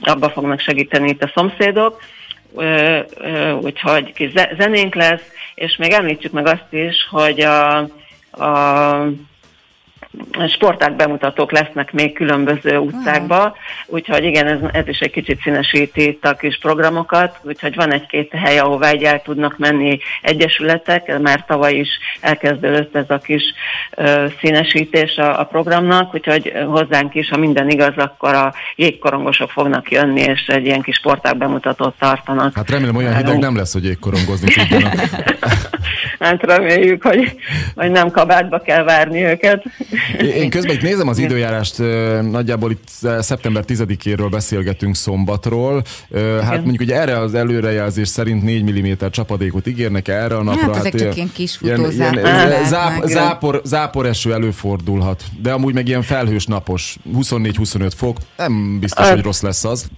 [0.00, 2.00] abba fognak segíteni itt a szomszédok,
[3.60, 5.22] úgyhogy kis zenénk lesz,
[5.54, 7.78] és még említsük meg azt is, hogy a,
[8.30, 9.08] a
[10.48, 16.24] sporták bemutatók lesznek még különböző utcákba, úgyhogy igen, ez, ez is egy kicsit színesíti itt
[16.24, 21.74] a kis programokat, úgyhogy van egy-két hely, ahová egy el tudnak menni egyesületek, már tavaly
[21.74, 21.88] is
[22.20, 23.42] elkezdődött ez a kis
[23.90, 29.90] ö, színesítés a, a programnak, úgyhogy hozzánk is, ha minden igaz, akkor a jégkorongosok fognak
[29.90, 32.54] jönni, és egy ilyen kis sporták bemutatót tartanak.
[32.54, 34.94] Hát remélem olyan hideg nem lesz, hogy jégkorongozni tudjanak.
[36.20, 37.34] hát reméljük, hogy,
[37.74, 39.64] hogy nem kabátba kell várni őket.
[40.20, 41.78] Én közben itt nézem az időjárást,
[42.30, 42.88] nagyjából itt
[43.20, 45.82] szeptember 10-éről beszélgetünk szombatról.
[46.42, 50.74] Hát mondjuk, hogy erre az előrejelzés szerint 4 mm csapadékot ígérnek erre a napra.
[50.74, 55.88] Hát, hát csak ilyen kis ilyen, ilyen, záp, zápor, zápor eső előfordulhat, de amúgy meg
[55.88, 59.88] ilyen felhős napos, 24-25 fok, nem biztos, hogy rossz lesz az.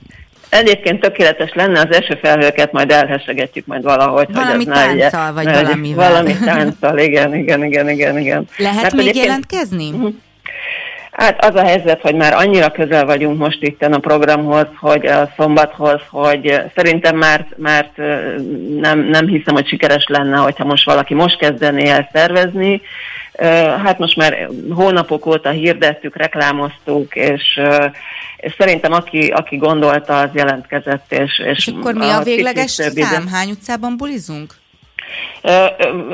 [0.57, 4.27] Egyébként tökéletes lenne, az első felhőket majd elhessegetjük majd valahogy.
[4.33, 6.09] Valami hogy tánccal, vagy valamivel.
[6.11, 8.49] Valami tánccal, igen, igen, igen, igen, igen.
[8.57, 9.91] Lehet Mert még jelentkezni?
[9.91, 10.15] Uh-huh.
[11.11, 15.33] Hát az a helyzet, hogy már annyira közel vagyunk most itt a programhoz, hogy a
[15.37, 17.91] szombathoz, hogy szerintem már, már
[18.81, 22.81] nem, nem hiszem, hogy sikeres lenne, hogyha most valaki most kezdené el szervezni.
[23.85, 27.61] Hát most már hónapok óta hirdettük, reklámoztuk, és,
[28.37, 31.13] és szerintem aki, aki gondolta, az jelentkezett.
[31.13, 33.27] És, és, és akkor mi a, a végleges szám?
[33.29, 34.55] Hány utcában bulizunk?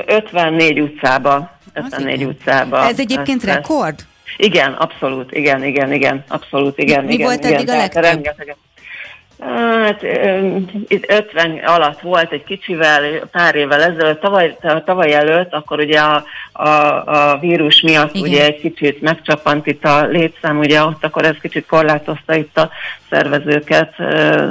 [0.07, 1.59] 54 utcába.
[1.73, 2.85] 54 utcába.
[2.85, 4.07] Ez egyébként rekord?
[4.37, 7.05] Igen, abszolút, igen, igen, igen, abszolút, igen.
[7.05, 8.03] Mi igen, volt igen, eddig a legtöbb?
[8.03, 8.57] Rengeteg.
[9.47, 10.03] Hát
[10.89, 16.25] itt 50 alatt volt egy kicsivel, pár évvel ezelőtt, tavaly, tavaly előtt, akkor ugye a,
[16.53, 16.69] a,
[17.07, 18.29] a vírus miatt Igen.
[18.29, 22.71] ugye egy kicsit megcsapant itt a létszám, ugye ott akkor ez kicsit korlátozta itt a
[23.11, 23.99] szervezőket,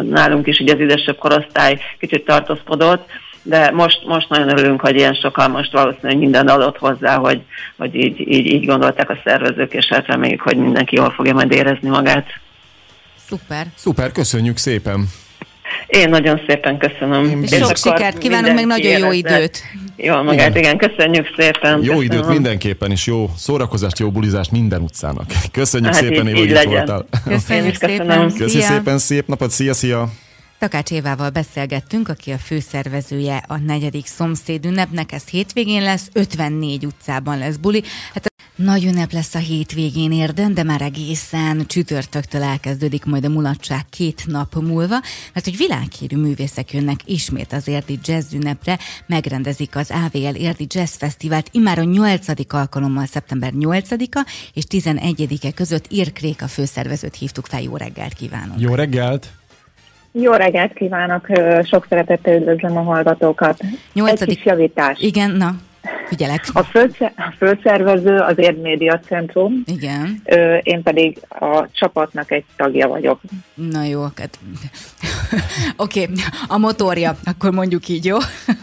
[0.10, 3.10] nálunk is ugye az idősebb korosztály kicsit tartózkodott,
[3.44, 7.42] de most, most nagyon örülünk, hogy ilyen sokan most valószínűleg minden adott hozzá, hogy,
[7.78, 11.52] hogy így, így, így gondolták a szervezők, és hát reméljük, hogy mindenki jól fogja majd
[11.52, 12.26] érezni magát.
[13.32, 13.68] Szuper.
[13.76, 15.08] Szuper, köszönjük szépen.
[15.88, 17.30] Én nagyon szépen köszönöm.
[17.30, 19.64] Én és sok sikert kívánunk, meg nagyon jó időt.
[19.96, 20.56] Jó magát, igen.
[20.56, 21.72] igen, köszönjük szépen.
[21.72, 22.02] Jó köszönöm.
[22.02, 25.26] időt mindenképpen, is jó szórakozást, jó bulizást minden utcának.
[25.52, 27.06] Köszönjük hát szépen, hogy itt voltál.
[27.24, 28.34] Köszönjük szépen.
[28.38, 30.10] Köszönjük szépen, szép napot, szia, szia.
[30.62, 37.38] Takács Évával beszélgettünk, aki a főszervezője a negyedik szomszéd ünnepnek, ez hétvégén lesz, 54 utcában
[37.38, 37.84] lesz buli.
[38.14, 43.86] Hát nagy ünnep lesz a hétvégén érden, de már egészen csütörtöktől elkezdődik majd a mulatság
[43.90, 45.02] két nap múlva,
[45.34, 50.96] mert hogy világhírű művészek jönnek ismét az érdi jazz ünnepre, megrendezik az AVL érdi jazz
[50.96, 52.54] fesztivált immár a 8.
[52.54, 57.62] alkalommal szeptember 8-a és 11-e között Irkrék a főszervezőt hívtuk fel.
[57.62, 58.60] Jó reggelt kívánunk!
[58.60, 59.40] Jó reggelt!
[60.12, 61.28] Jó reggelt kívánok,
[61.64, 63.60] sok szeretettel üdvözlöm a hallgatókat.
[63.94, 64.30] Nyolcadik...
[64.30, 65.00] Egy kis javítás.
[65.00, 65.56] Igen, na,
[66.08, 66.46] figyelek.
[66.54, 69.64] A, főszer, a főszervező az Érd Média Centrum.
[69.66, 70.22] Igen.
[70.64, 73.22] Én pedig a csapatnak egy tagja vagyok.
[73.54, 74.40] Na jó, hát...
[75.78, 76.16] Oké, okay,
[76.48, 78.18] a motorja, akkor mondjuk így, jó?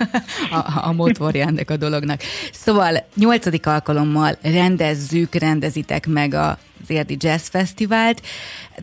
[0.58, 2.20] a, a motorja ennek a dolognak.
[2.52, 8.22] Szóval nyolcadik alkalommal rendezzük, rendezitek meg a az Érdi Jazz Fesztivált.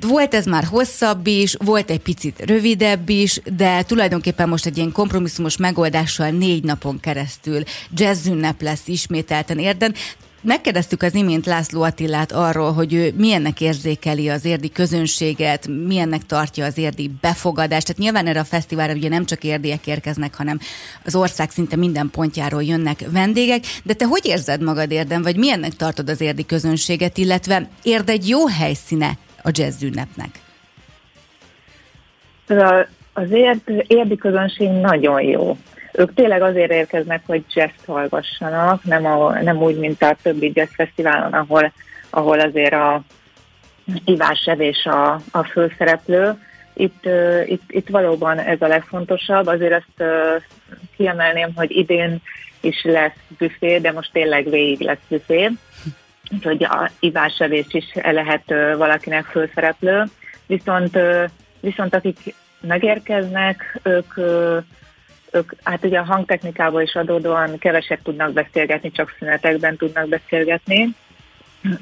[0.02, 4.92] Volt ez már hosszabb is, volt egy picit rövidebb is, de tulajdonképpen most egy ilyen
[4.92, 7.64] kompromisszumos megoldással négy napon keresztül
[7.96, 9.94] jazz ünnep lesz ismételten érden.
[10.46, 16.66] Megkérdeztük az imént László Attilát arról, hogy ő milyennek érzékeli az érdi közönséget, milyennek tartja
[16.66, 17.86] az érdi befogadást.
[17.86, 20.60] Tehát nyilván erre a fesztiválra ugye nem csak érdiek érkeznek, hanem
[21.06, 23.64] az ország szinte minden pontjáról jönnek vendégek.
[23.84, 28.30] De te hogy érzed magad érden, vagy milyennek tartod az érdi közönséget, illetve érd egy
[28.30, 30.30] jó helyszíne a jazz ünnepnek?
[33.14, 35.58] Az érd, érdi közönség nagyon jó.
[35.98, 40.70] Ők tényleg azért érkeznek, hogy jazz hallgassanak, nem, a, nem úgy, mint a többi jazz
[40.74, 41.72] fesztiválon, ahol,
[42.10, 43.02] ahol azért a
[44.06, 46.34] ivásevés a, a főszereplő.
[46.74, 49.48] Itt, uh, itt, itt valóban ez a legfontosabb.
[49.48, 50.42] Azért azt uh,
[50.96, 52.22] kiemelném, hogy idén
[52.62, 55.50] is lesz büfé, de most tényleg végig lesz büfé.
[56.32, 60.04] Úgyhogy a ivásevés is lehet uh, valakinek főszereplő.
[60.46, 61.24] Viszont, uh,
[61.60, 64.14] viszont akik megérkeznek, ők
[65.36, 70.95] ők hát ugye a hangtechnikából is adódóan keveset tudnak beszélgetni, csak szünetekben tudnak beszélgetni.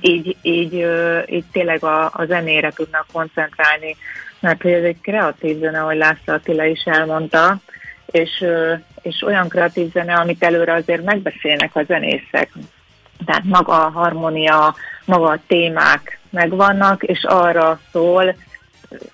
[0.02, 0.88] Így, így,
[1.26, 3.96] így tényleg a, a zenére tudnak koncentrálni,
[4.40, 7.60] mert hogy ez egy kreatív zene, ahogy László Attila is elmondta,
[8.06, 8.46] és,
[9.02, 12.52] és olyan kreatív zene, amit előre azért megbeszélnek a zenészek.
[13.26, 18.36] Tehát maga a harmonia, maga a témák megvannak, és arra szól,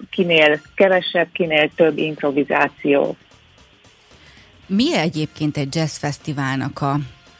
[0.10, 3.17] kinél kevesebb, kinél több improvizáció.
[4.71, 6.99] Mi egyébként egy jazz fesztiválnak a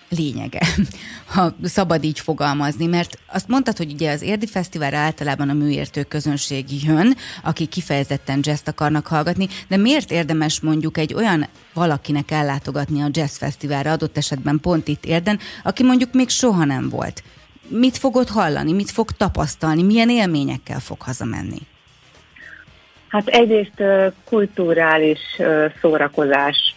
[0.10, 0.68] lényege,
[1.34, 6.04] ha szabad így fogalmazni, mert azt mondtad, hogy ugye az Érdi Fesztivál általában a műértő
[6.04, 13.02] közönség jön, aki kifejezetten jazz akarnak hallgatni, de miért érdemes mondjuk egy olyan valakinek ellátogatni
[13.02, 17.24] a jazz fesztiválra, adott esetben pont itt érden, aki mondjuk még soha nem volt?
[17.68, 21.60] Mit fogod hallani, mit fog tapasztalni, milyen élményekkel fog hazamenni?
[23.10, 23.84] Hát egyrészt
[24.30, 25.20] kulturális
[25.82, 26.74] szórakozás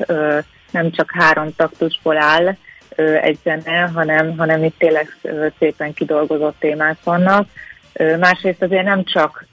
[0.70, 2.56] nem csak három taktusból áll
[3.20, 5.16] egy zene, hanem, hanem itt tényleg
[5.58, 7.48] szépen kidolgozott témák vannak.
[8.18, 9.46] Másrészt azért nem csak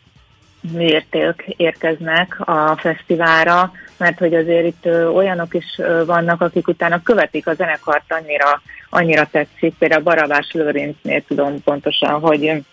[0.72, 7.54] mérték érkeznek a fesztiválra, mert hogy azért itt olyanok is vannak, akik utána követik a
[7.54, 9.76] zenekart, annyira, annyira tetszik.
[9.78, 12.64] Például Barabás Lőrincnél tudom pontosan, hogy,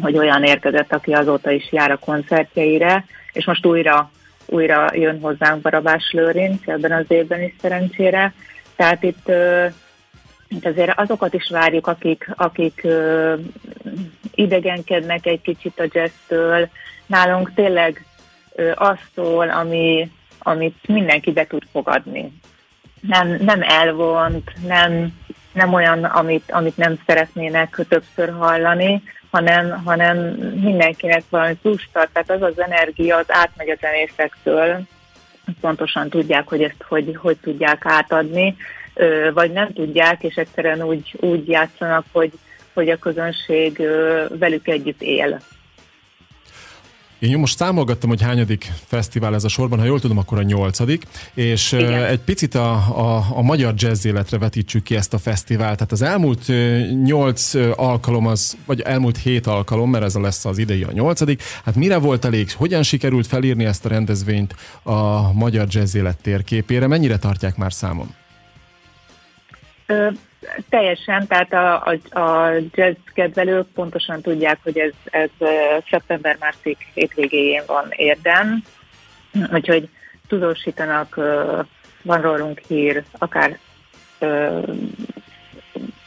[0.00, 4.10] hogy olyan érkezett, aki azóta is jár a koncertjeire, és most újra,
[4.46, 8.32] újra jön hozzánk Barabás Lőrinc ebben az évben is szerencsére.
[8.76, 9.32] Tehát itt,
[10.48, 12.86] itt azért azokat is várjuk, akik, akik
[14.34, 16.68] idegenkednek egy kicsit a jazztől.
[17.06, 18.04] Nálunk tényleg
[18.74, 22.32] az szól, ami, amit mindenki be tud fogadni.
[23.00, 25.12] Nem, nem elvont, nem,
[25.52, 29.02] nem olyan, amit, amit nem szeretnének többször hallani,
[29.34, 30.16] hanem, hanem
[30.60, 34.80] mindenkinek valami plusz tehát az az energia az átmegy a zenészektől,
[35.60, 38.56] pontosan tudják, hogy ezt hogy, hogy tudják átadni,
[39.32, 42.32] vagy nem tudják, és egyszerűen úgy, úgy játszanak, hogy,
[42.72, 43.82] hogy a közönség
[44.28, 45.40] velük együtt él.
[47.18, 51.02] Én most számolgattam, hogy hányadik fesztivál ez a sorban, ha jól tudom, akkor a nyolcadik,
[51.34, 52.04] és Igen.
[52.04, 55.74] egy picit a, a, a magyar jazz életre vetítsük ki ezt a fesztivált.
[55.74, 56.52] Tehát az elmúlt
[57.04, 61.74] nyolc alkalom, az, vagy elmúlt hét alkalom, mert ez lesz az idei a nyolcadik, hát
[61.74, 67.18] mire volt elég, hogyan sikerült felírni ezt a rendezvényt a magyar jazz élet térképére, mennyire
[67.18, 68.14] tartják már számon?
[70.68, 75.30] Teljesen, tehát a, a, a jazz kedvelők pontosan tudják, hogy ez, ez
[75.90, 78.62] szeptember-március hétvégéjén van érdem,
[79.52, 79.88] úgyhogy
[80.28, 81.14] tudósítanak,
[82.02, 83.58] van rólunk hír, akár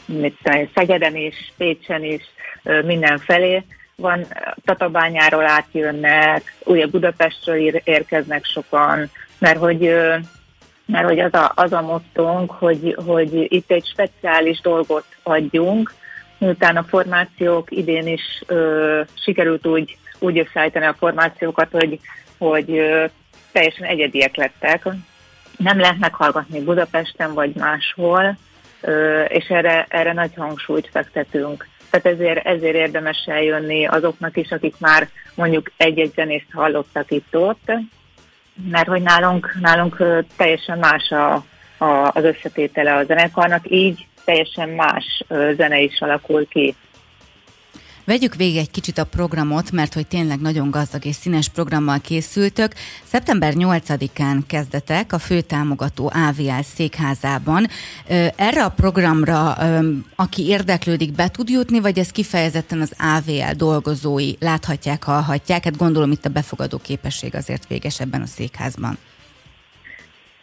[0.06, 2.24] mit tudom, Szegeden is, Pécsen is,
[2.86, 3.64] mindenfelé.
[3.96, 4.26] Van
[4.66, 9.94] Tatabányáról átjönnek, ugye Budapestről érkeznek sokan, mert hogy
[10.88, 15.94] mert hogy az a, az a mottónk, hogy, hogy itt egy speciális dolgot adjunk,
[16.38, 22.00] miután a formációk idén is ö, sikerült úgy, úgy összeállítani a formációkat, hogy,
[22.38, 23.06] hogy ö,
[23.52, 24.88] teljesen egyediek lettek.
[25.58, 28.38] Nem lehet meghallgatni Budapesten vagy máshol,
[28.82, 31.68] ö, és erre, erre nagy hangsúlyt fektetünk.
[31.90, 37.72] Tehát ezért, ezért érdemes eljönni azoknak is, akik már mondjuk egy-egy zenészt hallottak itt-ott,
[38.72, 40.04] mert hogy nálunk, nálunk
[40.38, 41.34] teljesen más a,
[41.78, 45.24] a, az összetétele a zenekarnak, így teljesen más
[45.56, 46.76] zene is alakul ki.
[48.08, 52.74] Vegyük végig egy kicsit a programot, mert hogy tényleg nagyon gazdag és színes programmal készültök.
[53.04, 57.68] Szeptember 8-án kezdetek a főtámogató AVL székházában.
[58.36, 59.58] Erre a programra,
[60.16, 65.64] aki érdeklődik, be tud jutni, vagy ez kifejezetten az AVL dolgozói láthatják, hallhatják?
[65.64, 68.98] Hát gondolom itt a befogadó képesség azért véges ebben a székházban.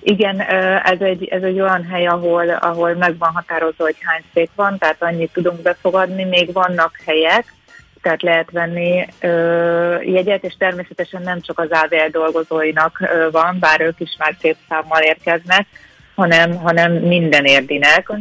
[0.07, 0.41] Igen,
[0.85, 4.79] ez egy, ez egy olyan hely, ahol, ahol meg van határozva, hogy hány szék van,
[4.79, 6.25] tehát annyit tudunk befogadni.
[6.25, 7.55] Még vannak helyek,
[8.03, 13.81] tehát lehet venni ö, jegyet, és természetesen nem csak az AVL dolgozóinak ö, van, bár
[13.81, 15.67] ők is már szép számmal érkeznek,
[16.15, 18.13] hanem, hanem minden érdinek.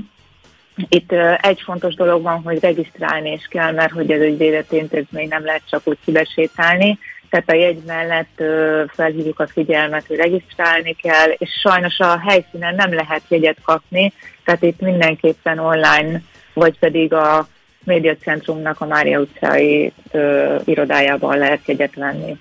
[0.89, 4.71] Itt ö, egy fontos dolog van, hogy regisztrálni is kell, mert hogy ez egy védett
[4.71, 6.99] intézmény, nem lehet csak úgy kibesétálni,
[7.33, 12.75] tehát a jegy mellett ö, felhívjuk a figyelmet, hogy regisztrálni kell, és sajnos a helyszínen
[12.75, 14.13] nem lehet jegyet kapni,
[14.45, 16.21] tehát itt mindenképpen online,
[16.53, 17.47] vagy pedig a
[17.83, 22.37] médiacentrumnak a Mária utcai ö, irodájában lehet jegyet venni.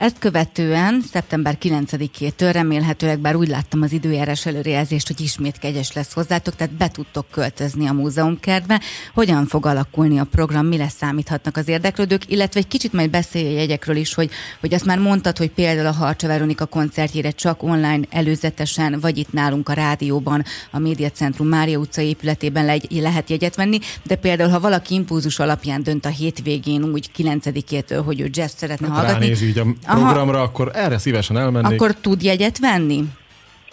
[0.00, 6.12] Ezt követően szeptember 9-től remélhetőleg, bár úgy láttam az időjárás előrejelzést, hogy ismét kegyes lesz
[6.12, 8.80] hozzátok, tehát be tudtok költözni a múzeumkertbe.
[9.14, 13.46] Hogyan fog alakulni a program, mi lesz számíthatnak az érdeklődők, illetve egy kicsit majd beszélj
[13.46, 17.62] a jegyekről is, hogy, hogy azt már mondtad, hogy például a Harcsa Veronika koncertjére csak
[17.62, 23.56] online előzetesen, vagy itt nálunk a rádióban, a Médiacentrum Mária utca épületében le, lehet jegyet
[23.56, 28.52] venni, de például, ha valaki impulzus alapján dönt a hétvégén úgy 9-től, hogy ő jazz
[28.56, 30.42] szeretne hát hallgatni, így a programra, Aha.
[30.42, 31.80] akkor erre szívesen elmennék.
[31.80, 33.04] Akkor tud jegyet venni?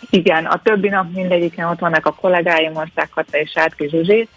[0.10, 4.28] Igen, a többi nap mindegyiken ott vannak a kollégáim, Ország Kata és Átki Zsuzsi,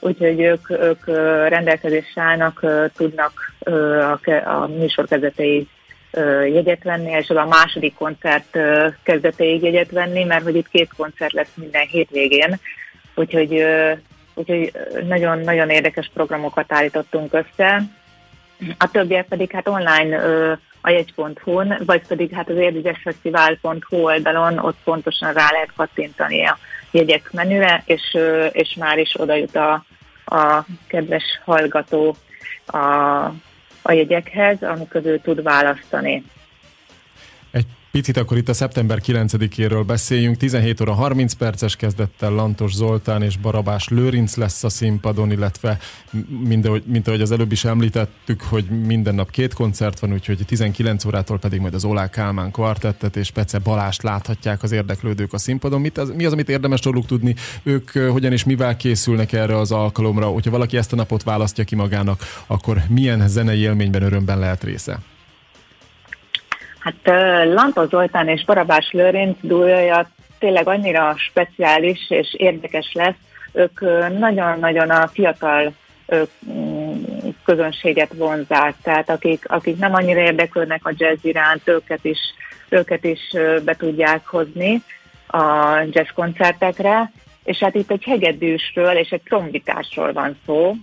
[0.00, 1.06] úgyhogy ők, ők
[1.48, 3.52] rendelkezésre állnak, tudnak
[4.24, 5.66] a, a műsor kezdetéig
[6.52, 8.58] jegyet venni, és a második koncert
[9.02, 12.58] kezdetéig jegyet venni, mert hogy itt két koncert lesz minden hétvégén,
[13.14, 13.64] úgyhogy,
[14.34, 14.72] úgyhogy
[15.08, 17.82] nagyon-nagyon érdekes programokat állítottunk össze.
[18.78, 20.18] A többiek pedig hát online
[20.86, 26.58] a jegy.hu-n, vagy pedig hát az érdegyesfesztivál.hu oldalon ott pontosan rá lehet kattintani a
[26.90, 28.16] jegyek menüre, és,
[28.50, 29.84] és már is oda jut a,
[30.24, 32.16] a kedves hallgató
[32.66, 32.76] a,
[33.82, 36.24] a jegyekhez, amikor ő tud választani.
[37.96, 40.36] Picit akkor itt a szeptember 9-éről beszéljünk.
[40.36, 45.78] 17 óra 30 perces kezdettel Lantos Zoltán és Barabás Lőrinc lesz a színpadon, illetve
[46.64, 51.04] ahogy, mint ahogy az előbb is említettük, hogy minden nap két koncert van, úgyhogy 19
[51.04, 55.80] órától pedig majd az Olá Kálmán kvartettet és Pece Balást láthatják az érdeklődők a színpadon.
[55.80, 57.34] Mit az, mi az, amit érdemes róluk tudni?
[57.62, 60.26] Ők hogyan és mivel készülnek erre az alkalomra?
[60.26, 64.98] Hogyha valaki ezt a napot választja ki magának, akkor milyen zenei élményben, örömben lehet része?
[66.86, 70.08] Hát Lantos Zoltán és Barabás Lőrinc dúlja
[70.38, 73.14] tényleg annyira speciális és érdekes lesz,
[73.52, 73.80] ők
[74.18, 75.72] nagyon-nagyon a fiatal
[76.52, 76.92] mm,
[77.44, 82.18] közönséget vonzák, tehát akik, akik nem annyira érdeklődnek a jazz iránt, őket is,
[82.68, 83.20] őket is
[83.64, 84.82] be tudják hozni
[85.26, 87.12] a jazz koncertekre,
[87.44, 90.74] és hát itt egy hegedűsről és egy trombitásról van szó,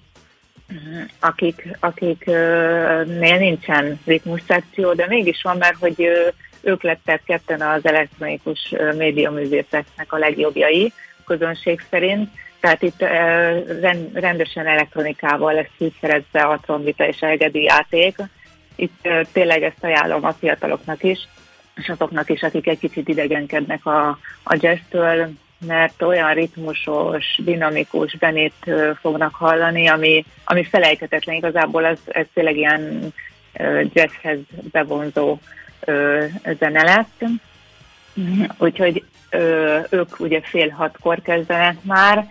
[1.20, 6.10] akik, akiknél nincsen ritmus szekció, de mégis van, mert hogy
[6.62, 10.94] ők lettek ketten az elektronikus médiaművészeknek a legjobbjai
[11.26, 13.00] közönség szerint, tehát itt
[14.14, 18.18] rendesen elektronikával lesz fűszerezve a trombita és elgedi játék.
[18.76, 21.28] Itt tényleg ezt ajánlom a fiataloknak is,
[21.76, 24.08] és azoknak is, akik egy kicsit idegenkednek a,
[24.44, 25.30] a jazztől,
[25.68, 33.14] mert olyan ritmusos, dinamikus zenét fognak hallani, ami, ami felejthetetlen igazából, ez, ez tényleg ilyen
[33.94, 34.40] jazzhez
[34.72, 35.40] bevonzó
[36.60, 37.32] zene lesz.
[38.58, 39.04] Úgyhogy
[39.90, 42.28] ők ugye fél hatkor kezdenek már,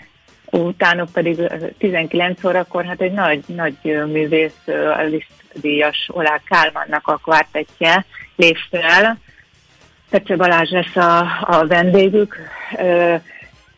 [0.51, 1.37] utánuk pedig
[1.79, 4.67] 19 órakor, hát egy nagy, nagy művész,
[4.99, 8.05] a Liszt díjas Olá Kálmannak a kvártetje
[8.37, 9.19] lép fel,
[10.13, 12.37] Pece Balázs lesz a, a vendégük.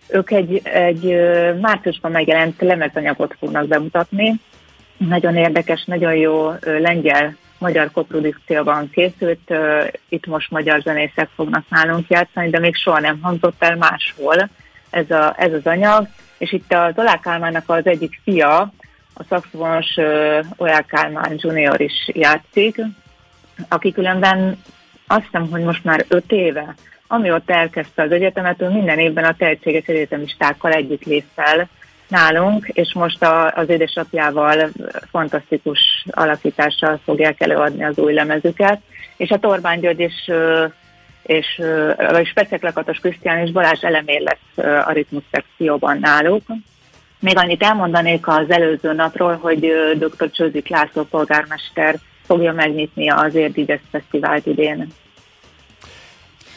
[0.09, 1.03] Ők egy, egy
[1.61, 4.35] márciusban megjelent lemezanyagot fognak bemutatni.
[4.97, 9.55] Nagyon érdekes, nagyon jó lengyel magyar koprodukcióban készült.
[10.09, 14.49] Itt most magyar zenészek fognak nálunk játszani, de még soha nem hangzott el máshol
[14.91, 16.09] ez, a, ez az anyag.
[16.39, 18.72] És itt a Zolák Kálmánnak az egyik fia,
[19.14, 19.97] a szakszofonos
[20.57, 22.80] Olák Kálmán junior is játszik,
[23.68, 24.59] aki különben
[25.07, 26.74] azt hiszem, hogy most már öt éve,
[27.07, 31.68] amióta elkezdte az egyetemet, ő minden évben a tehetséges egyetemistákkal együtt lép fel
[32.09, 34.70] nálunk, és most a, az édesapjával
[35.11, 38.80] fantasztikus alakítással fogják előadni az új lemezüket,
[39.16, 40.30] és a Torbán György és
[41.24, 41.61] és,
[42.11, 46.42] vagy Specek Lakatos Krisztián és Balázs Elemér lesz a ritmus szekcióban náluk.
[47.20, 50.30] Még annyit elmondanék az előző napról, hogy dr.
[50.30, 51.96] Csőzik László polgármester
[52.27, 54.93] fogja megnyitni az Érdi Fesztivált idén.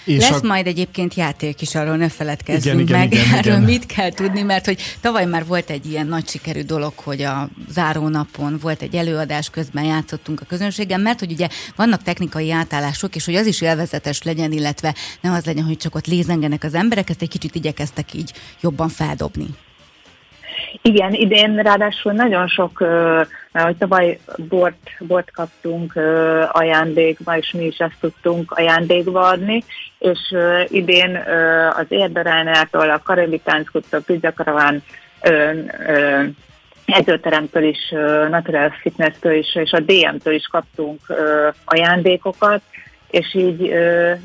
[0.07, 0.47] És Lesz a...
[0.47, 3.11] majd egyébként játék is, arról ne feledkezzünk igen, meg.
[3.11, 3.63] Igen, igen, Erről igen.
[3.63, 7.47] mit kell tudni, mert hogy tavaly már volt egy ilyen nagy sikerű dolog, hogy a
[7.69, 13.25] zárónapon volt egy előadás, közben játszottunk a közönséggel, mert hogy ugye vannak technikai átállások, és
[13.25, 17.09] hogy az is élvezetes legyen, illetve nem az legyen, hogy csak ott lézengenek az emberek,
[17.09, 19.47] ezt egy kicsit igyekeztek így jobban feldobni.
[20.81, 22.85] Igen, idén ráadásul nagyon sok,
[23.63, 25.95] hogy tavaly bort, bort kaptunk
[26.51, 29.63] ajándékba, és mi is ezt tudtunk ajándékba adni,
[29.99, 30.35] és
[30.67, 31.15] idén
[31.77, 34.83] az Érderánától, a Karibi Tánckutól, Pizza Karaván
[36.85, 37.89] edzőteremtől is,
[38.29, 40.99] Natural Fitness-től is, és a DM-től is kaptunk
[41.65, 42.61] ajándékokat,
[43.09, 43.73] és így,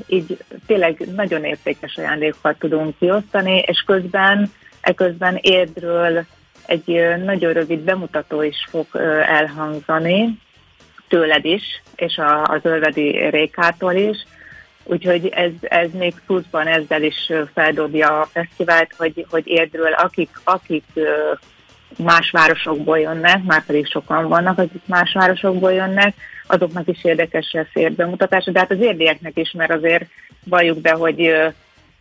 [0.06, 4.50] így tényleg nagyon értékes ajándékokat tudunk kiosztani, és közben
[4.82, 6.24] Eközben Érdről
[6.66, 8.86] egy nagyon rövid bemutató is fog
[9.26, 10.38] elhangzani,
[11.08, 14.16] tőled is, és a, az Ölvedi Rékától is.
[14.84, 20.84] Úgyhogy ez, ez még pluszban ezzel is feldobja a fesztivált, hogy, hogy Érdről akik, akik
[21.98, 26.14] más városokból jönnek, már pedig sokan vannak, akik más városokból jönnek,
[26.46, 30.04] azoknak is érdekes lesz érdbemutatás, de hát az érdieknek is, mert azért
[30.44, 31.32] valljuk be, hogy,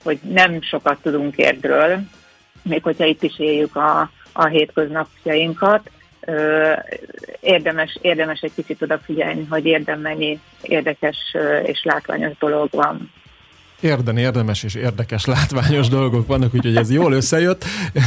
[0.03, 1.99] hogy nem sokat tudunk érdről,
[2.63, 5.89] még hogyha itt is éljük a, a hétköznapjainkat,
[7.39, 11.17] érdemes, érdemes egy kicsit odafigyelni, hogy érdemennyi érdekes
[11.65, 13.11] és látványos dolog van.
[13.79, 17.63] Érden érdemes és érdekes látványos dolgok vannak, úgyhogy ez jól összejött.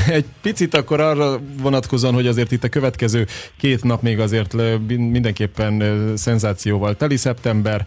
[0.09, 4.55] Egy picit akkor arra vonatkozóan, hogy azért itt a következő két nap még azért
[4.87, 5.83] mindenképpen
[6.17, 7.85] szenzációval teli szeptember,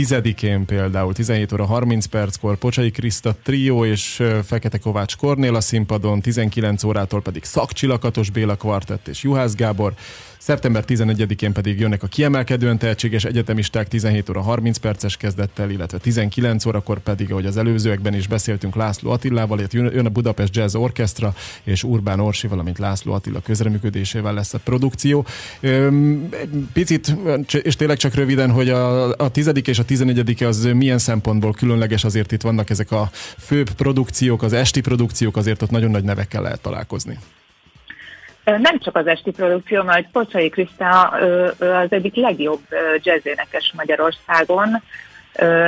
[0.00, 6.20] 10-én például 17 óra 30 perckor Pocsai Kriszta Trio és Fekete Kovács Kornél a színpadon,
[6.20, 9.94] 19 órától pedig Szakcsillakatos Béla Kvartett és Juhász Gábor,
[10.42, 16.66] Szeptember 11-én pedig jönnek a kiemelkedően tehetséges egyetemisták 17 óra 30 perces kezdettel, illetve 19
[16.66, 21.84] órakor pedig, ahogy az előzőekben is beszéltünk László Attilával, jön a Budapest Jazz Orchestra és
[21.84, 25.26] Urbán Orsi, valamint László Attila közreműködésével lesz a produkció.
[26.72, 27.16] Picit,
[27.62, 29.50] és tényleg csak röviden, hogy a, a 10.
[29.64, 30.42] és a 11.
[30.42, 35.62] az milyen szempontból különleges, azért itt vannak ezek a főbb produkciók, az esti produkciók, azért
[35.62, 37.18] ott nagyon nagy nevekkel lehet találkozni.
[38.58, 41.00] Nem csak az esti produkció, mert Pocsai Kriszta
[41.58, 42.60] az egyik legjobb
[43.02, 44.82] jazzénekes Magyarországon,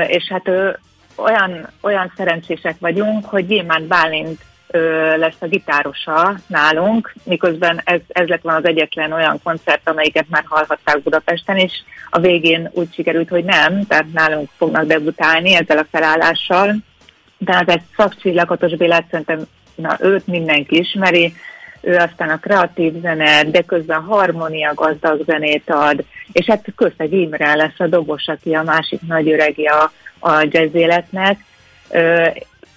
[0.07, 0.49] és hát
[1.17, 4.41] olyan, olyan szerencsések vagyunk, hogy Gyémán Bálint
[5.17, 10.45] lesz a gitárosa nálunk, miközben ez, ez lett van az egyetlen olyan koncert, amelyiket már
[10.47, 11.73] hallhatták Budapesten, és
[12.11, 16.75] a végén úgy sikerült, hogy nem, tehát nálunk fognak debutálni ezzel a felállással.
[17.39, 19.43] De az egy szakcsillagatos Bélát szerintem
[19.75, 21.35] na, őt mindenki ismeri,
[21.83, 27.55] ő aztán a kreatív zene, de közben harmónia gazdag zenét ad, és hát Közeg Imre
[27.55, 29.73] lesz a dobos, aki a másik nagy öregje
[30.21, 31.39] a jazz életnek.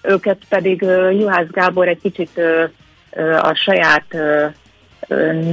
[0.02, 0.82] Őket pedig
[1.12, 2.42] Juhász Gábor egy kicsit
[3.42, 4.06] a saját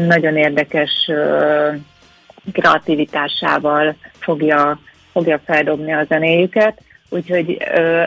[0.06, 1.10] nagyon érdekes
[2.52, 4.78] kreativitásával fogja,
[5.12, 6.82] fogja feldobni a zenéjüket.
[7.08, 7.56] Úgyhogy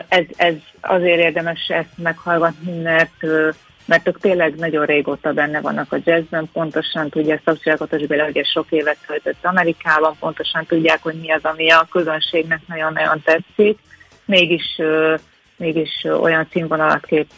[0.08, 3.26] ez, ez azért érdemes ezt meghallgatni, mert
[3.86, 8.66] mert ők tényleg nagyon régóta benne vannak a jazzben, pontosan tudják, Szabcsilakotos Béla ugye sok
[8.70, 13.78] évet töltött Amerikában, pontosan tudják, hogy mi az, ami a közönségnek nagyon-nagyon tetszik,
[14.24, 14.80] mégis,
[15.56, 17.30] mégis olyan színvonalat kép,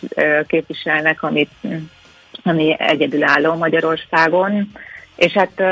[0.46, 1.50] képviselnek, amit,
[2.42, 4.72] ami egyedülálló Magyarországon,
[5.16, 5.62] és hát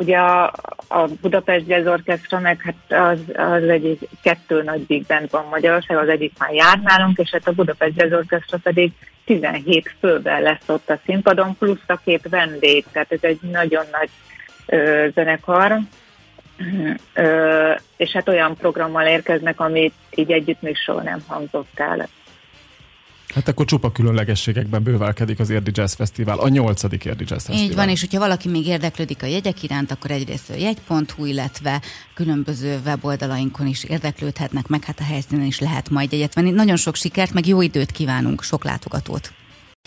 [0.00, 0.52] ugye a,
[0.88, 5.96] a Budapest Jazz Orchestra meg hát az, az egy kettő nagy big band van Magyarország,
[5.96, 8.92] az egyik már jár nálunk, és hát a Budapest Jazz Orchestra pedig
[9.24, 14.08] 17 főben lesz ott a színpadon, plusz a két vendég, tehát ez egy nagyon nagy
[14.66, 15.78] ö, zenekar,
[17.14, 22.08] ö, és hát olyan programmal érkeznek, amit így együtt még soha nem hangzott el.
[23.34, 27.70] Hát akkor csupa különlegességekben bővelkedik az Érdi Jazz Fesztivál, a nyolcadik Érdi Jazz Fesztivál.
[27.70, 31.80] Így van, és hogyha valaki még érdeklődik a jegyek iránt, akkor egyrészt a jegy.hu, illetve
[32.14, 36.50] különböző weboldalainkon is érdeklődhetnek, meg hát a helyszínen is lehet majd egyet venni.
[36.50, 39.32] Nagyon sok sikert, meg jó időt kívánunk, sok látogatót!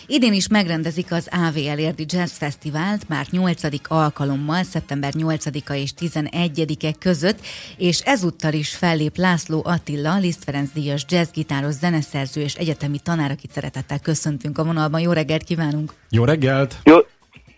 [0.06, 3.62] Idén is megrendezik az AVL Érdi Jazz Fesztivált már 8.
[3.88, 7.38] alkalommal, szeptember 8-a és 11-e között,
[7.78, 13.50] és ezúttal is fellép László Attila, Liszt Ferenc díjas jazzgitáros, zeneszerző és egyetemi tanár, akit
[13.50, 15.00] szeretettel köszöntünk a vonalban.
[15.00, 15.92] Jó reggelt kívánunk!
[16.10, 16.74] Jó reggelt!
[16.84, 16.96] Jó,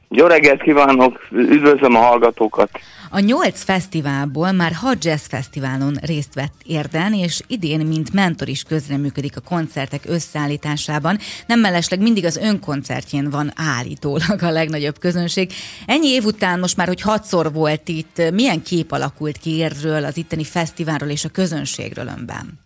[0.08, 1.28] jó reggelt kívánok!
[1.30, 2.70] Üdvözlöm a hallgatókat!
[3.10, 8.62] A nyolc fesztiválból már hat jazz fesztiválon részt vett Érden, és idén, mint mentor is
[8.62, 11.18] közreműködik a koncertek összeállításában.
[11.46, 15.52] Nem mellesleg mindig az önkoncertjén van állítólag a legnagyobb közönség.
[15.86, 20.16] Ennyi év után most már, hogy hatszor volt itt, milyen kép alakult ki Érdről, az
[20.16, 22.65] itteni fesztiválról és a közönségről önben?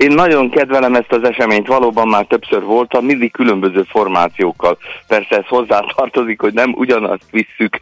[0.00, 4.78] Én nagyon kedvelem ezt az eseményt, valóban már többször voltam, mindig különböző formációkkal.
[5.06, 7.80] Persze ez hozzátartozik, hogy nem ugyanazt visszük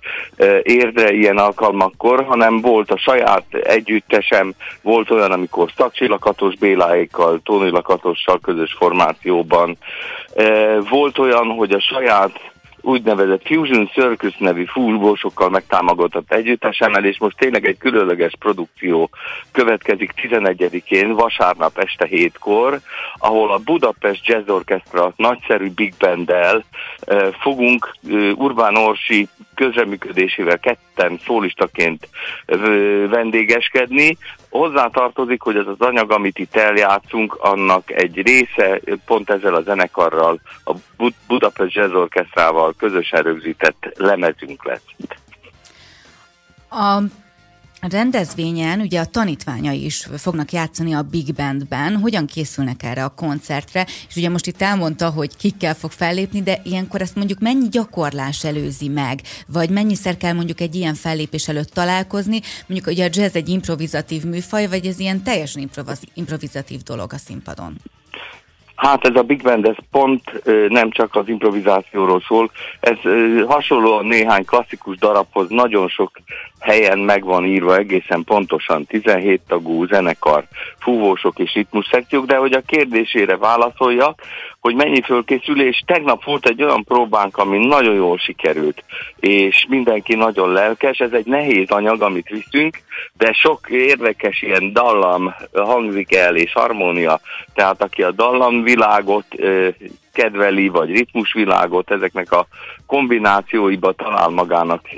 [0.63, 4.53] érdre ilyen alkalmakkor, hanem volt a saját együttesem,
[4.83, 9.77] volt olyan, amikor Szakcsillakatos Béláékkal, Tóni Lakatossal közös formációban.
[10.89, 12.41] Volt olyan, hogy a saját
[12.89, 19.11] úgynevezett Fusion Circus nevű fúrgósokkal megtámogatott együttesemmel, és most tényleg egy különleges produkció
[19.53, 22.81] következik 11-én, vasárnap este 7-kor,
[23.15, 26.65] ahol a Budapest Jazz Orchestra nagyszerű big banddel
[27.41, 27.95] fogunk
[28.35, 32.09] Urbán Orsi közreműködésével ketten szólistaként
[33.11, 34.17] vendégeskedni.
[34.49, 39.63] Hozzá tartozik, hogy ez az anyag, amit itt eljátszunk, annak egy része pont ezzel a
[39.63, 40.75] zenekarral, a
[41.27, 44.85] Budapest Jazz Orchestrával közösen rögzített lemezünk lesz.
[46.71, 47.03] A
[47.81, 51.97] rendezvényen ugye a tanítványai is fognak játszani a Big Bandben.
[51.97, 53.87] Hogyan készülnek erre a koncertre?
[54.09, 58.45] És ugye most itt elmondta, hogy kikkel fog fellépni, de ilyenkor ezt mondjuk mennyi gyakorlás
[58.45, 59.21] előzi meg?
[59.47, 62.41] Vagy mennyiszer kell mondjuk egy ilyen fellépés előtt találkozni?
[62.67, 65.71] Mondjuk ugye a jazz egy improvizatív műfaj, vagy ez ilyen teljesen
[66.15, 67.81] improvizatív dolog a színpadon?
[68.79, 70.23] Hát ez a Big Band, ez pont
[70.69, 72.51] nem csak az improvizációról szól,
[72.81, 72.97] ez
[73.47, 76.11] hasonlóan néhány klasszikus darabhoz nagyon sok
[76.61, 78.85] helyen meg van írva egészen pontosan.
[78.85, 80.45] 17 tagú zenekar,
[80.79, 84.23] fúvósok és ritmusszekciók, de hogy a kérdésére válaszoljak,
[84.69, 85.83] hogy mennyi fölkészülés.
[85.87, 88.85] Tegnap volt egy olyan próbánk, ami nagyon jól sikerült,
[89.21, 90.99] és mindenki nagyon lelkes.
[90.99, 92.79] Ez egy nehéz anyag, amit viszünk,
[93.17, 97.21] de sok érdekes ilyen dallam hangzik el, és harmónia.
[97.55, 99.27] Tehát aki a dallamvilágot
[100.13, 102.47] kedveli, vagy ritmusvilágot, ezeknek a
[102.87, 104.89] kombinációiba talál magának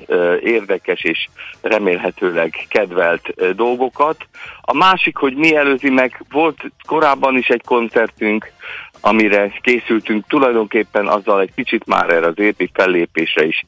[0.43, 1.29] érdekes és
[1.61, 4.17] remélhetőleg kedvelt dolgokat.
[4.61, 8.53] A másik, hogy mi előzi meg, volt korábban is egy koncertünk,
[9.01, 13.65] amire készültünk, tulajdonképpen azzal egy kicsit már erre az érti fellépésre is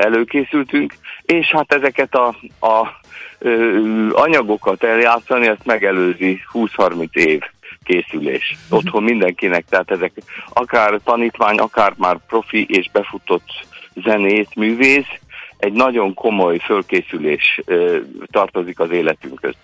[0.00, 2.26] előkészültünk, és hát ezeket a,
[2.66, 3.00] a
[4.12, 7.40] anyagokat eljátszani, ezt megelőzi 20-30 év
[7.84, 8.56] készülés.
[8.68, 8.76] Mhm.
[8.78, 10.12] Otthon mindenkinek, tehát ezek
[10.52, 13.48] akár tanítvány, akár már profi és befutott
[13.94, 15.08] zenész, művész,
[15.58, 17.60] egy nagyon komoly fölkészülés
[18.30, 19.54] tartozik az életünkhöz.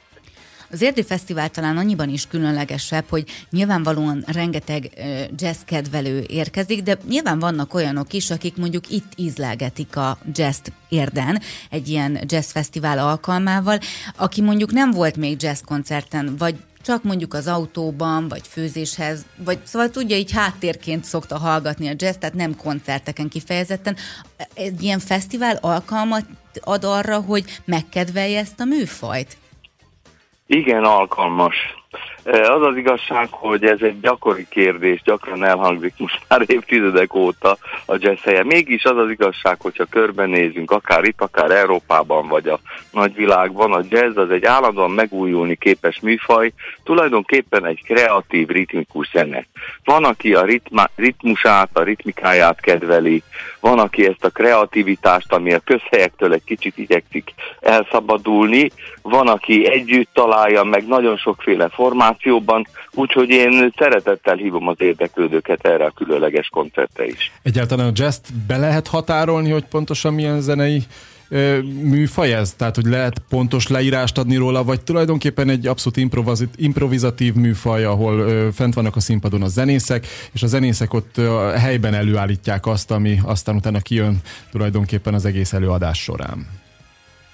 [0.71, 4.91] Az Érdi Fesztivál talán annyiban is különlegesebb, hogy nyilvánvalóan rengeteg
[5.37, 10.59] jazz kedvelő érkezik, de nyilván vannak olyanok is, akik mondjuk itt ízlelgetik a jazz
[10.89, 11.41] érden
[11.71, 13.79] egy ilyen jazz fesztivál alkalmával,
[14.17, 19.59] aki mondjuk nem volt még jazz koncerten, vagy csak mondjuk az autóban, vagy főzéshez, vagy
[19.65, 23.97] szóval tudja, így háttérként szokta hallgatni a jazz, tehát nem koncerteken kifejezetten.
[24.55, 26.25] Egy ilyen fesztivál alkalmat
[26.61, 29.37] ad arra, hogy megkedvelje ezt a műfajt?
[30.47, 31.55] Igen, alkalmas.
[32.33, 37.57] Az az igazság, hogy ez egy gyakori kérdés, gyakran elhangzik most már évtizedek óta
[37.87, 38.45] a jazz helye.
[38.45, 42.59] Mégis az az igazság, hogyha körbenézünk, akár itt, akár Európában, vagy a
[42.91, 46.53] nagyvilágban, a jazz az egy állandóan megújulni képes műfaj,
[46.85, 49.47] tulajdonképpen egy kreatív, ritmikus zene.
[49.85, 53.23] Van, aki a ritma, ritmusát, a ritmikáját kedveli,
[53.61, 58.71] van, aki ezt a kreativitást, ami a közhelyektől egy kicsit igyekszik elszabadulni,
[59.03, 61.69] van, aki együtt találja meg nagyon sokféle
[62.21, 67.33] formációban, úgyhogy én szeretettel hívom az érdeklődőket erre a különleges koncertre is.
[67.43, 70.83] Egyáltalán a jazz be lehet határolni, hogy pontosan milyen zenei
[71.83, 72.53] műfaj ez?
[72.53, 76.11] Tehát, hogy lehet pontos leírást adni róla, vagy tulajdonképpen egy abszolút
[76.57, 81.21] improvizatív műfaj, ahol fent vannak a színpadon a zenészek, és a zenészek ott
[81.57, 84.17] helyben előállítják azt, ami aztán utána kijön
[84.51, 86.47] tulajdonképpen az egész előadás során.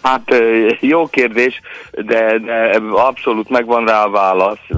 [0.03, 0.35] Hát
[0.81, 4.69] jó kérdés, de, de abszolút megvan rá a válasz.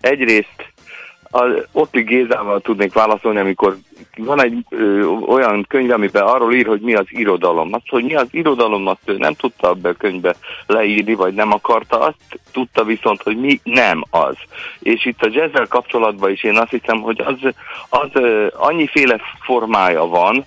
[0.00, 0.74] Egyrészt
[1.30, 3.76] az Otti Gézával tudnék válaszolni, amikor
[4.16, 7.72] van egy ö, olyan könyv, amiben arról ír, hogy mi az irodalom.
[7.72, 10.34] Azt, hogy mi az irodalom, azt ő nem tudta ebbe a könyvbe
[10.66, 14.34] leírni, vagy nem akarta, azt tudta viszont, hogy mi nem az.
[14.78, 17.54] És itt a jazzzel kapcsolatban is én azt hiszem, hogy az,
[17.88, 20.44] az ö, annyiféle formája van,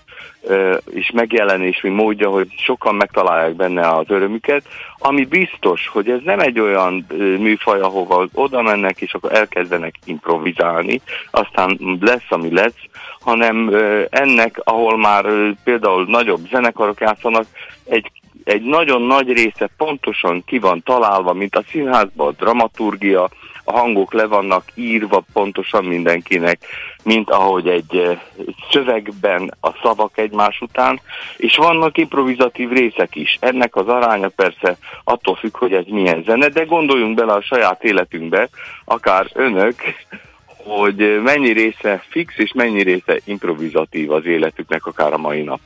[0.90, 4.64] és megjelenési módja, hogy sokan megtalálják benne az örömüket,
[4.98, 7.06] ami biztos, hogy ez nem egy olyan
[7.40, 11.02] műfaj, ahova oda mennek, és akkor elkezdenek improvizálni,
[11.32, 12.80] aztán lesz, ami lesz,
[13.20, 13.72] hanem
[14.10, 15.26] ennek, ahol már
[15.64, 17.46] például nagyobb zenekarok játszanak,
[17.86, 18.12] egy
[18.44, 23.30] egy nagyon nagy része pontosan ki van találva, mint a színházban a dramaturgia,
[23.70, 26.60] a hangok le vannak írva pontosan mindenkinek,
[27.04, 28.18] mint ahogy egy
[28.72, 31.00] szövegben a szavak egymás után,
[31.38, 33.38] és vannak improvizatív részek is.
[33.40, 37.84] Ennek az aránya persze attól függ, hogy ez milyen zene, de gondoljunk bele a saját
[37.84, 38.50] életünkbe,
[38.86, 39.76] akár önök,
[40.64, 45.60] hogy mennyi része fix és mennyi része improvizatív az életüknek akár a mai nap.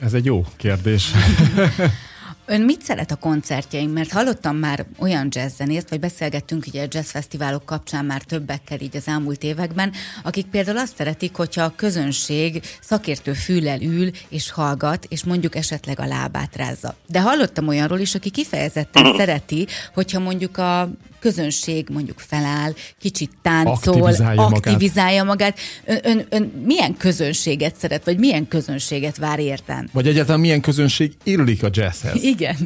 [0.00, 1.10] Ez egy jó kérdés.
[2.50, 3.92] Ön mit szeret a koncertjeink?
[3.92, 9.08] Mert hallottam már olyan jazzzenészt, vagy beszélgettünk ugye a jazzfesztiválok kapcsán már többekkel így az
[9.08, 9.92] elmúlt években,
[10.22, 16.00] akik például azt szeretik, hogyha a közönség szakértő füllel ül és hallgat, és mondjuk esetleg
[16.00, 16.94] a lábát rázza.
[17.06, 20.90] De hallottam olyanról is, aki kifejezetten szereti, hogyha mondjuk a
[21.20, 25.58] közönség mondjuk feláll, kicsit táncol, aktivizálja, aktivizálja magát.
[25.84, 26.04] magát.
[26.04, 29.88] Ön, ön, ön milyen közönséget szeret, vagy milyen közönséget vár érten?
[29.92, 32.22] Vagy egyáltalán milyen közönség illik a jazzhez?
[32.34, 32.56] Igen.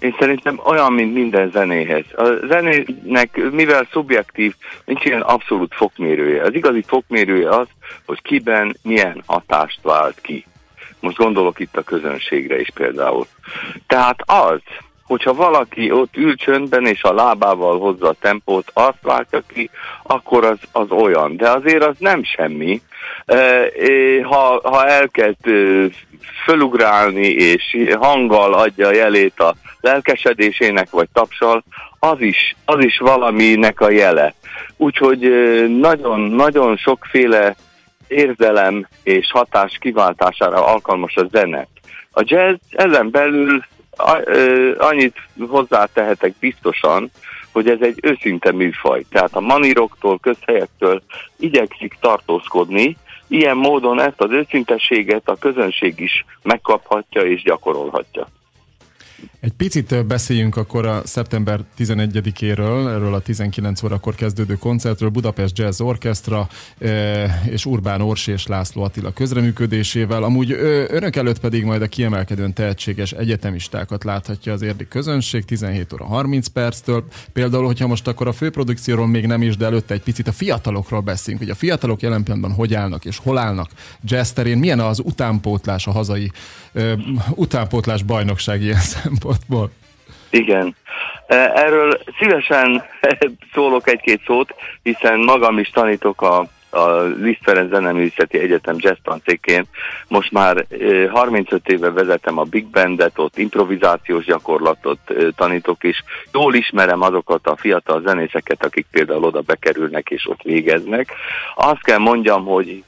[0.00, 2.04] Én szerintem olyan, mint minden zenéhez.
[2.16, 4.54] A zenének, mivel szubjektív,
[4.84, 6.42] nincs ilyen abszolút fokmérője.
[6.42, 7.66] Az igazi fokmérője az,
[8.06, 10.44] hogy kiben milyen hatást vált ki.
[11.00, 13.26] Most gondolok itt a közönségre is például.
[13.86, 14.60] Tehát az,
[15.10, 19.70] hogyha valaki ott ül csöndben és a lábával hozza a tempót, azt látja ki,
[20.02, 21.36] akkor az, az olyan.
[21.36, 22.82] De azért az nem semmi.
[24.22, 25.50] Ha, ha elkezd
[26.44, 31.64] fölugrálni és hanggal adja a jelét a lelkesedésének vagy tapsal,
[31.98, 34.34] az is, az is valaminek a jele.
[34.76, 35.20] Úgyhogy
[35.78, 37.54] nagyon-nagyon sokféle
[38.08, 41.66] érzelem és hatás kiváltására alkalmas a zene.
[42.12, 43.62] A jazz ezen belül
[44.78, 45.16] annyit
[45.48, 47.10] hozzátehetek biztosan,
[47.52, 49.04] hogy ez egy őszinte műfaj.
[49.10, 51.02] Tehát a maniroktól, közhelyektől
[51.38, 52.96] igyekszik tartózkodni,
[53.28, 58.26] ilyen módon ezt az őszintességet a közönség is megkaphatja és gyakorolhatja.
[59.40, 65.80] Egy picit beszéljünk akkor a szeptember 11-éről, erről a 19 órakor kezdődő koncertről, Budapest Jazz
[65.80, 66.48] Orchestra
[67.44, 70.22] és Urbán Orsi és László Attila közreműködésével.
[70.22, 70.52] Amúgy
[70.88, 76.46] önök előtt pedig majd a kiemelkedően tehetséges egyetemistákat láthatja az érdi közönség 17 óra 30
[76.46, 77.04] perctől.
[77.32, 81.00] Például, hogyha most akkor a főprodukcióról még nem is, de előtte egy picit a fiatalokról
[81.00, 83.70] beszélünk, hogy a fiatalok jelen pillanatban hogy állnak és hol állnak
[84.04, 86.30] jazz terén, milyen az utánpótlás a hazai
[87.34, 89.70] utánpótlás bajnokság ilyen szempontból.
[90.30, 90.74] Igen.
[91.54, 92.82] Erről szívesen
[93.54, 99.64] szólok egy-két szót, hiszen magam is tanítok a a Liszt Ferenc Zeneművészeti Egyetem jazz tancékén.
[100.08, 100.66] Most már
[101.10, 104.98] 35 e, éve vezetem a Big Bandet, ott improvizációs gyakorlatot
[105.36, 106.02] tanítok, és
[106.32, 111.12] jól ismerem azokat a fiatal zenészeket, akik például oda bekerülnek és ott végeznek.
[111.54, 112.84] Azt kell mondjam, hogy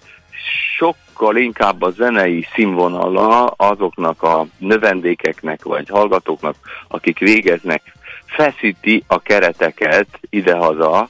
[1.23, 6.55] sokkal inkább a zenei színvonala azoknak a növendékeknek vagy hallgatóknak,
[6.89, 7.83] akik végeznek,
[8.27, 11.09] feszíti a kereteket idehaza,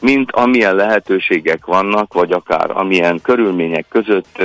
[0.00, 4.42] mint amilyen lehetőségek vannak, vagy akár amilyen körülmények között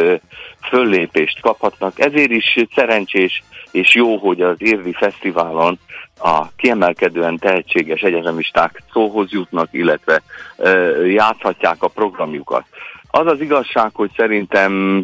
[0.70, 2.00] föllépést kaphatnak.
[2.00, 5.80] Ezért is szerencsés és jó, hogy az Érvi Fesztiválon
[6.20, 10.22] a kiemelkedően tehetséges egyetemisták szóhoz jutnak, illetve
[11.06, 12.66] játszhatják a programjukat.
[13.12, 15.04] Az az igazság, hogy szerintem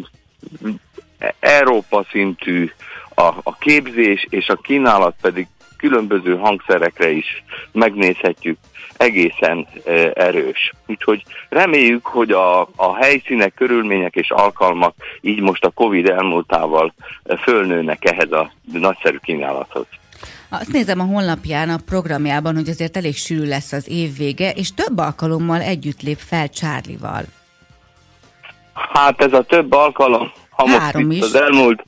[1.40, 2.70] Európa szintű
[3.14, 5.46] a, a képzés és a kínálat pedig
[5.76, 8.58] különböző hangszerekre is megnézhetjük,
[8.96, 10.72] egészen e, erős.
[10.86, 16.94] Úgyhogy reméljük, hogy a, a helyszínek, körülmények és alkalmak így most a Covid elmúltával
[17.42, 19.86] fölnőnek ehhez a nagyszerű kínálathoz.
[20.48, 24.74] Azt nézem a honlapján, a programjában, hogy azért elég sűrű lesz az év vége, és
[24.74, 27.24] több alkalommal együtt lép fel Csárlival.
[28.92, 31.22] Hát ez a több alkalom, ha Három most is.
[31.22, 31.84] az elmúlt,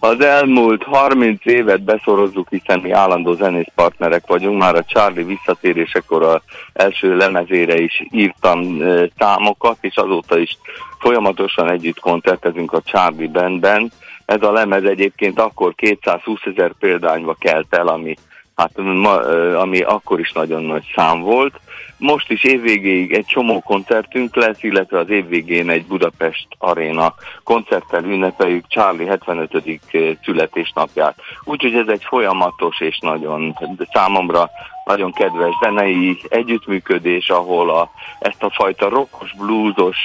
[0.00, 6.22] az elmúlt 30 évet beszorozzuk, hiszen mi állandó zenész partnerek vagyunk, már a Charlie visszatérésekor
[6.22, 6.40] az
[6.72, 10.58] első lemezére is írtam e, támokat, és azóta is
[10.98, 13.92] folyamatosan együtt koncertezünk a Charlie Bandben.
[14.24, 18.14] Ez a lemez egyébként akkor 220 ezer példányba kelt el, ami
[18.56, 19.14] hát ma,
[19.58, 21.60] ami akkor is nagyon nagy szám volt.
[22.02, 28.66] Most is évvégéig egy csomó koncertünk lesz, illetve az évvégén egy Budapest Aréna koncerttel ünnepeljük
[28.68, 29.80] Charlie 75.
[30.22, 31.20] születésnapját.
[31.44, 33.56] Úgyhogy ez egy folyamatos és nagyon
[33.92, 34.50] számomra
[34.84, 39.96] nagyon kedves zenei együttműködés, ahol a, ezt a fajta rockos, bluesos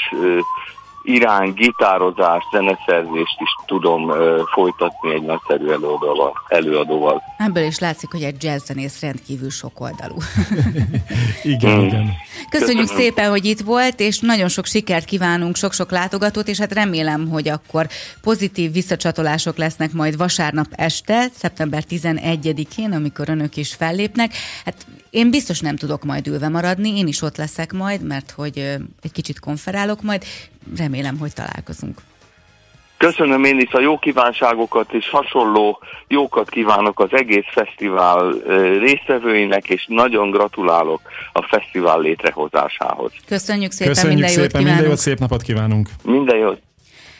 [1.08, 4.12] irány, gitározás, zeneszerzést is tudom
[4.54, 7.22] folytatni egy nagyszerű előadóval, előadóval.
[7.38, 10.16] Ebből is látszik, hogy egy jazzzenész rendkívül sokoldalú.
[11.44, 11.86] igen, mm.
[11.86, 12.14] igen.
[12.50, 12.86] Köszönjük Köszönöm.
[12.86, 17.50] szépen, hogy itt volt, és nagyon sok sikert kívánunk, sok-sok látogatót, és hát remélem, hogy
[17.50, 17.88] akkor
[18.22, 24.34] pozitív visszacsatolások lesznek majd vasárnap este, szeptember 11-én, amikor önök is fellépnek.
[24.66, 28.58] Hát én biztos nem tudok majd ülve maradni, én is ott leszek majd, mert hogy
[29.02, 30.24] egy kicsit konferálok majd.
[30.78, 31.98] Remélem, hogy találkozunk.
[32.98, 38.32] Köszönöm én is a jó kívánságokat, és hasonló jókat kívánok az egész fesztivál
[38.80, 41.02] résztvevőinek, és nagyon gratulálok
[41.34, 43.12] a fesztivál létrehozásához.
[43.26, 44.76] Köszönjük szépen, Köszönjük minden szépen, jót kívánunk.
[44.76, 45.90] Minden jót, szép napot kívánunk.
[46.04, 46.62] Minden jót.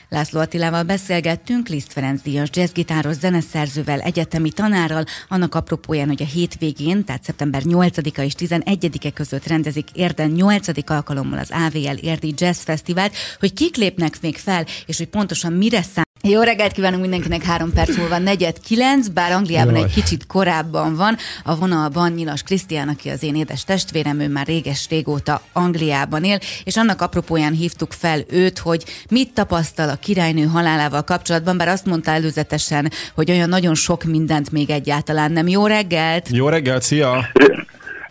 [0.10, 7.06] László Attilával beszélgettünk, Liszt Ferenc Díjas jazzgitáros zeneszerzővel, egyetemi tanárral, annak apropóján, hogy a hétvégén,
[7.06, 10.90] tehát szeptember 8-a és 11-e között rendezik érden 8.
[10.90, 15.82] alkalommal az AVL Érdi Jazz Fesztivált, hogy kik lépnek még fel, és hogy pontosan mire
[15.82, 19.84] szám jó reggelt kívánunk mindenkinek, három perc múlva negyed kilenc, bár Angliában Jaj.
[19.84, 21.18] egy kicsit korábban van.
[21.44, 26.40] A vonalban Nyilas Krisztián, aki az én édes testvérem, ő már réges régóta Angliában él,
[26.64, 31.86] és annak apropóján hívtuk fel őt, hogy mit tapasztal a királynő halálával kapcsolatban, bár azt
[31.86, 35.48] mondta előzetesen, hogy olyan nagyon sok mindent még egyáltalán nem.
[35.48, 36.28] Jó reggelt!
[36.32, 37.26] Jó reggelt, szia!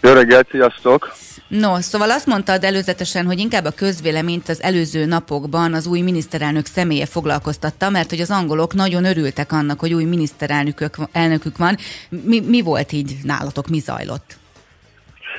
[0.01, 1.17] Jó reggelt, sziasztok!
[1.49, 6.67] No, szóval azt mondtad előzetesen, hogy inkább a közvéleményt az előző napokban az új miniszterelnök
[6.67, 11.77] személye foglalkoztatta, mert hogy az angolok nagyon örültek annak, hogy új miniszterelnökük elnökük van.
[12.09, 14.37] Mi, mi volt így nálatok, mi zajlott?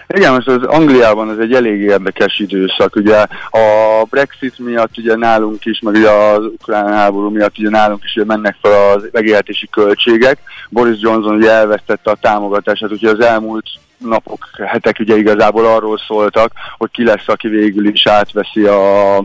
[0.08, 2.95] Igen, most az Angliában ez egy elég érdekes időszak.
[2.95, 3.18] Ugye
[3.49, 8.16] a Brexit miatt ugye nálunk is, meg ugye az ukrán háború miatt ugye nálunk is
[8.16, 10.39] ugye mennek fel az megélhetési költségek.
[10.70, 13.66] Boris Johnson ugye elvesztette a támogatását, ugye az elmúlt
[13.98, 19.24] napok, hetek ugye igazából arról szóltak, hogy ki lesz, aki végül is átveszi a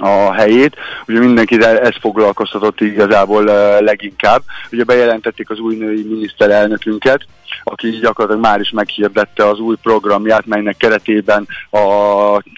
[0.00, 0.76] a helyét,
[1.06, 3.44] ugye mindenki ez foglalkoztatott igazából
[3.80, 4.42] leginkább.
[4.72, 7.26] Ugye bejelentették az új női miniszterelnökünket,
[7.64, 11.78] aki gyakorlatilag már is meghirdette az új programját, melynek keretében a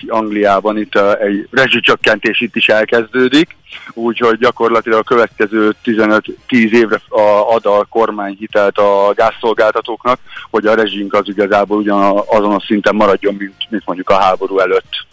[0.06, 3.56] Angliában itt egy rezsicsökkentés itt is elkezdődik,
[3.94, 7.00] úgyhogy gyakorlatilag a következő 15-10 évre
[7.48, 10.18] ad a kormány hitelt a gázszolgáltatóknak,
[10.50, 14.58] hogy a rezsink az igazából ugyan azon a szinten maradjon, mint, mint mondjuk a háború
[14.58, 15.08] előtt.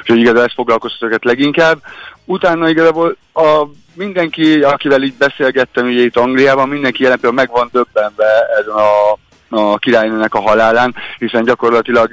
[0.00, 1.78] Úgyhogy igazából ezt foglalkoztat őket leginkább.
[2.24, 3.64] Utána igazából a
[3.94, 9.78] mindenki, akivel így beszélgettem ugye itt Angliában, mindenki jelen meg van döbbenve ezen a, a
[9.78, 12.10] királynőnek a halálán, hiszen gyakorlatilag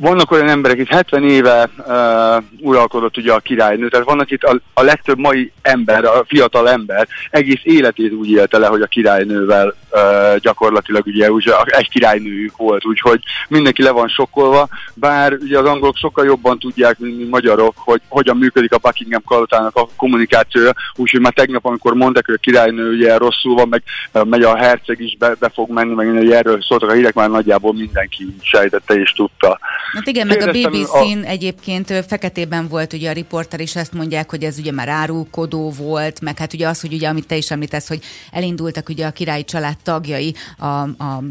[0.00, 4.60] vannak olyan emberek, itt 70 éve uh, uralkodott ugye a királynő, tehát vannak itt a,
[4.74, 9.74] a legtöbb mai ember, a fiatal ember egész életét úgy élte le, hogy a királynővel
[9.90, 15.64] uh, gyakorlatilag ugye úgy, egy királynőjük volt, úgyhogy mindenki le van sokkolva, bár ugye az
[15.64, 20.72] angolok sokkal jobban tudják, mint mi magyarok, hogy hogyan működik a Buckingham kalotának a kommunikációja,
[20.94, 23.82] úgyhogy már tegnap, amikor mondták, hogy a királynő ugye rosszul van, meg
[24.12, 27.14] uh, megy a herceg is be, be fog menni, meg hogy erről szóltak a hírek,
[27.14, 29.58] már nagyjából mindenki sejtette és tudta.
[29.94, 31.26] Hát igen, meg a BBC-n a...
[31.26, 36.20] egyébként feketében volt ugye a riporter, és ezt mondják, hogy ez ugye már árulkodó volt,
[36.20, 39.44] meg hát ugye az, hogy ugye, amit te is említesz, hogy elindultak ugye a királyi
[39.44, 41.22] család tagjai a, a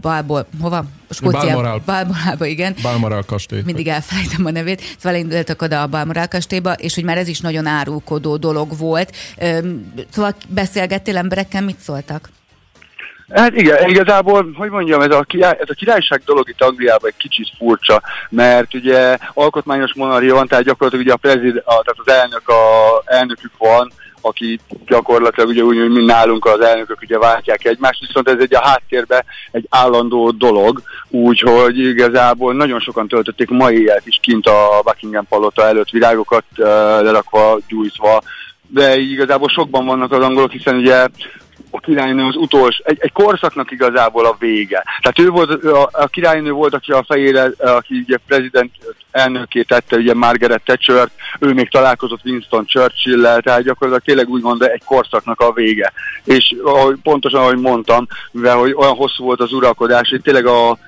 [0.00, 0.84] Balból, hova?
[1.10, 2.74] Skócia, Balmorálba, igen.
[2.82, 3.62] Balmoral kastély.
[3.64, 4.80] Mindig elfelejtem a nevét.
[4.80, 9.16] Szóval elindultak oda a Balmoral kastélyba, és hogy már ez is nagyon árulkodó dolog volt.
[10.10, 12.30] Szóval beszélgettél emberekkel, mit szóltak?
[13.30, 17.16] Hát igen, igazából, hogy mondjam, ez a, király, ez a királyság dolog itt Angliában egy
[17.16, 22.08] kicsit furcsa, mert ugye alkotmányos monarchia van, tehát gyakorlatilag ugye a prezid, a, tehát az
[22.08, 28.00] elnök, a, elnökük van, aki gyakorlatilag ugye úgy, mint nálunk az elnökök ugye váltják egymást,
[28.00, 34.00] viszont ez egy a háttérbe egy állandó dolog, úgyhogy igazából nagyon sokan töltötték mai éjjel
[34.04, 36.44] is kint a Buckingham palota előtt virágokat
[37.00, 38.22] lerakva, gyújtva,
[38.68, 41.06] de igazából sokban vannak az angolok, hiszen ugye
[41.70, 44.84] a királynő az utolsó, egy, egy korszaknak igazából a vége.
[45.00, 48.72] Tehát ő volt, a, a királynő volt, aki a fejére, aki ugye prezident
[49.10, 54.66] elnöké tette, ugye Margaret thatcher ő még találkozott Winston Churchill-lel, tehát gyakorlatilag tényleg úgy mondja,
[54.66, 55.92] egy korszaknak a vége.
[56.24, 60.78] És ahogy, pontosan, ahogy mondtam, mivel hogy olyan hosszú volt az uralkodás, hogy tényleg a,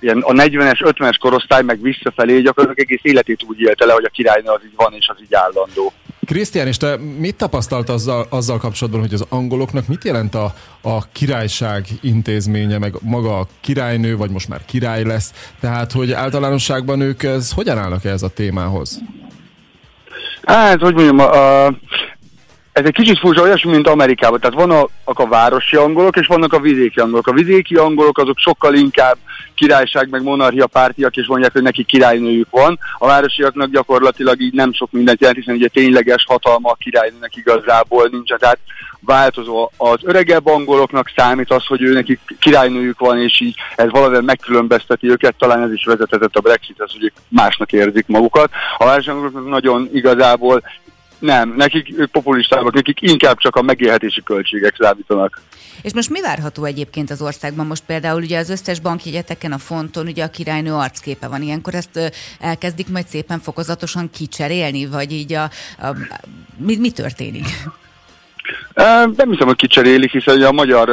[0.00, 4.08] ilyen a 40-es, 50-es korosztály meg visszafelé gyakorlatilag egész életét úgy élte le, hogy a
[4.12, 5.92] királynő az így van és az így állandó.
[6.26, 11.06] Krisztián, és te mit tapasztalt azzal, azzal kapcsolatban, hogy az angoloknak mit jelent a, a
[11.12, 15.32] királyság intézménye, meg maga a királynő, vagy most már király lesz?
[15.60, 19.00] Tehát, hogy általánosságban ők ez, hogyan állnak ez a témához?
[20.42, 21.66] Hát, hogy mondjam, a,
[22.72, 24.40] ez egy kicsit furcsa, olyasmi, mint Amerikában.
[24.40, 27.26] Tehát vannak a városi angolok, és vannak a vidéki angolok.
[27.26, 29.16] A vidéki angolok azok sokkal inkább
[29.54, 32.78] királyság meg monarchia pártiak, és mondják, hogy neki királynőjük van.
[32.98, 38.08] A városiaknak gyakorlatilag így nem sok mindent jelent, hiszen ugye tényleges hatalma a királynőnek igazából
[38.10, 38.34] nincs.
[38.34, 38.58] Tehát
[39.04, 39.70] változó.
[39.76, 45.10] Az öregebb angoloknak számít az, hogy ő neki királynőjük van, és így ez valamivel megkülönbözteti
[45.10, 48.50] őket, talán ez is vezethetett a Brexithez, hogy ők másnak érzik magukat.
[48.78, 50.62] A városi angoloknak nagyon igazából
[51.22, 55.40] nem, nekik ők populistábbak, nekik inkább csak a megélhetési költségek számítanak.
[55.82, 57.66] És most mi várható egyébként az országban?
[57.66, 61.42] Most például ugye az összes bankjegyeteken a fonton ugye a királynő arcképe van.
[61.42, 65.42] Ilyenkor ezt elkezdik majd szépen fokozatosan kicserélni, vagy így a,
[65.78, 65.96] a
[66.56, 67.46] mi, mi történik?
[69.16, 70.90] Nem hiszem, hogy kicserélik, hiszen a, magyar,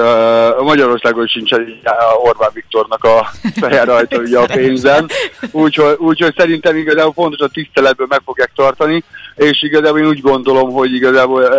[0.57, 1.79] a Magyarországon sincs egy
[2.23, 3.29] Orbán Viktornak a
[3.61, 5.09] feje rajta ugye a pénzen,
[5.51, 9.03] úgyhogy, úgyhogy szerintem igazából fontos a tiszteletből meg fogják tartani,
[9.39, 11.49] és igazából én úgy gondolom, hogy igazából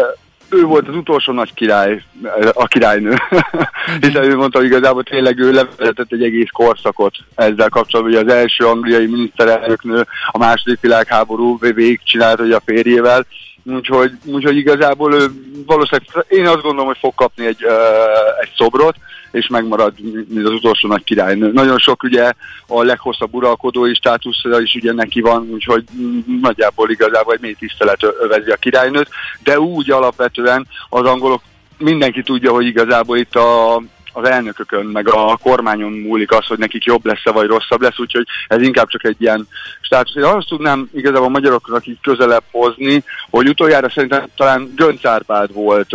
[0.49, 2.03] ő volt az utolsó nagy király,
[2.53, 3.15] a királynő.
[4.01, 8.35] Hiszen ő mondta, hogy igazából tényleg ő levezetett egy egész korszakot ezzel kapcsolatban, hogy az
[8.35, 13.27] első angliai miniszterelnöknő a második világháború végig csinált, hogy a férjével,
[13.65, 15.27] Úgyhogy, úgyhogy igazából ő
[15.67, 18.97] valószínűleg, én azt gondolom, hogy fog kapni egy, uh, egy szobrot,
[19.31, 19.93] és megmarad,
[20.29, 21.53] mint az utolsó nagy királynő.
[21.53, 22.33] Nagyon sok ugye
[22.67, 25.85] a leghosszabb uralkodói státuszra is ugye neki van, úgyhogy
[26.41, 29.09] nagyjából igazából egy mély tisztelet övezi a királynőt,
[29.43, 31.43] de úgy alapvetően az angolok
[31.79, 33.83] mindenki tudja, hogy igazából itt a
[34.13, 38.27] az elnökökön, meg a kormányon múlik az, hogy nekik jobb lesz-e vagy rosszabb lesz, úgyhogy
[38.47, 39.49] ez inkább csak egy ilyen
[39.81, 40.15] státusz.
[40.15, 45.53] Én azt tudnám igazából a magyaroknak így közelebb hozni, hogy utoljára szerintem talán Gönc Árpád
[45.53, 45.93] volt,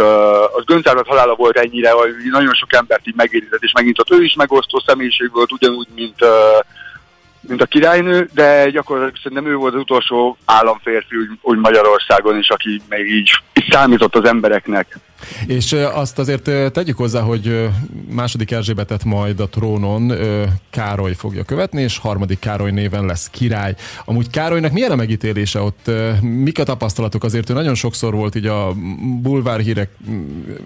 [0.57, 4.11] az Gönc Árpád halála volt ennyire, hogy nagyon sok embert így megérintett, és megint ott
[4.11, 6.25] ő is megosztó személyiség volt, ugyanúgy, mint
[7.47, 12.49] mint a királynő, de gyakorlatilag szerintem ő volt az utolsó államférfi úgy, úgy Magyarországon is,
[12.49, 14.99] aki még így, így számított az embereknek.
[15.47, 17.69] És azt azért tegyük hozzá, hogy
[18.09, 20.13] második Erzsébetet majd a trónon
[20.69, 23.75] Károly fogja követni, és harmadik Károly néven lesz király.
[24.05, 25.91] Amúgy Károlynak milyen a megítélése ott?
[26.21, 27.23] Mik a tapasztalatok?
[27.23, 28.73] Azért ő nagyon sokszor volt így a
[29.21, 29.89] bulvárhírek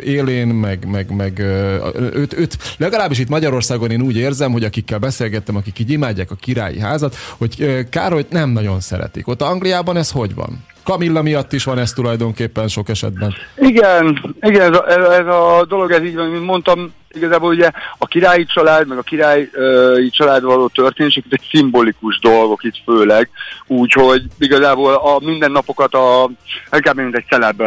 [0.04, 1.40] élén, meg, meg, meg
[2.14, 6.36] őt, őt legalábbis itt Magyarországon én úgy érzem, hogy akikkel beszélgettem, akik így imádják a
[6.36, 9.28] királyi házat, hogy Károlyt nem nagyon szeretik.
[9.28, 10.64] Ott Angliában ez hogy van?
[10.90, 13.34] Kamilla miatt is van ez tulajdonképpen sok esetben.
[13.58, 18.06] Igen, igen ez a, ez a dolog, ez így van, mint mondtam, igazából ugye a
[18.06, 19.50] királyi család, meg a királyi
[20.10, 23.30] család való történések, egy szimbolikus dolgok itt főleg,
[23.68, 26.30] úgyhogy igazából a mindennapokat a,
[26.72, 27.58] inkább mint egy celeb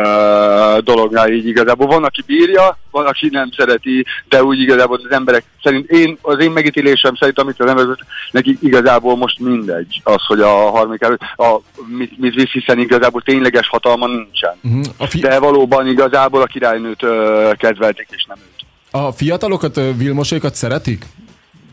[0.85, 1.87] dolognál így igazából.
[1.87, 6.41] Van, aki bírja, van, aki nem szereti, de úgy igazából az emberek szerint, én, az
[6.41, 7.99] én megítélésem szerint, amit az emberek,
[8.31, 13.69] neki igazából most mindegy az, hogy a harmadik a, mit, mit visz, hiszen igazából tényleges
[13.69, 14.55] hatalma nincsen.
[14.63, 15.09] Uh-huh.
[15.09, 18.52] Fi- de valóban igazából a királynőt uh, kedvelték, és nem őt.
[18.95, 21.05] A fiatalokat, Vilmosékat szeretik?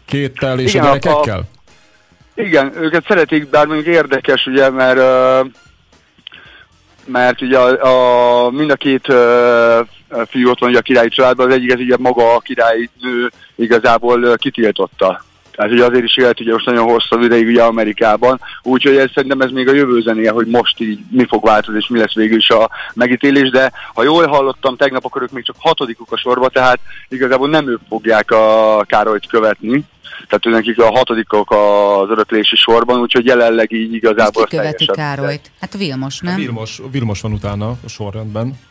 [0.05, 1.37] Kéttel és igen, a gyerekekkel?
[1.37, 4.99] A, igen, őket szeretik, bár mondjuk érdekes, ugye, mert
[7.05, 11.47] mert ugye a, a, mind a két uh, fiú ott van ugye a királyi családban,
[11.47, 15.23] az egyik ez ugye maga a királyi nő igazából uh, kitiltotta
[15.59, 19.41] tehát ugye azért is élt ugye most nagyon hosszú ideig ugye Amerikában, úgyhogy ez szerintem
[19.41, 22.37] ez még a jövő zenéje, hogy most így mi fog változni, és mi lesz végül
[22.37, 26.49] is a megítélés, de ha jól hallottam, tegnap akkor ők még csak hatodikuk a sorba,
[26.49, 26.79] tehát
[27.09, 29.83] igazából nem ők fogják a Károlyt követni,
[30.27, 34.45] tehát ő nekik a hatodikok az öröklési sorban, úgyhogy jelenleg így igazából...
[34.45, 35.51] Ki követi Károlyt?
[35.59, 36.33] Hát Vilmos, nem?
[36.33, 38.67] A Vilmos, Vilmos van utána a sorrendben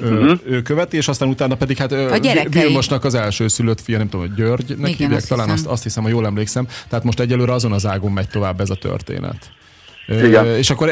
[0.00, 0.38] uh-huh.
[0.44, 2.18] ő követi, és aztán utána pedig hát a
[2.50, 6.08] Vilmosnak az első szülött fia, nem tudom, Györgynek Igen, hívják, talán azt, azt hiszem, ha
[6.08, 6.66] jól emlékszem.
[6.88, 9.50] Tehát most egyelőre azon az ágon megy tovább ez a történet.
[10.08, 10.46] Igen.
[10.46, 10.90] és akkor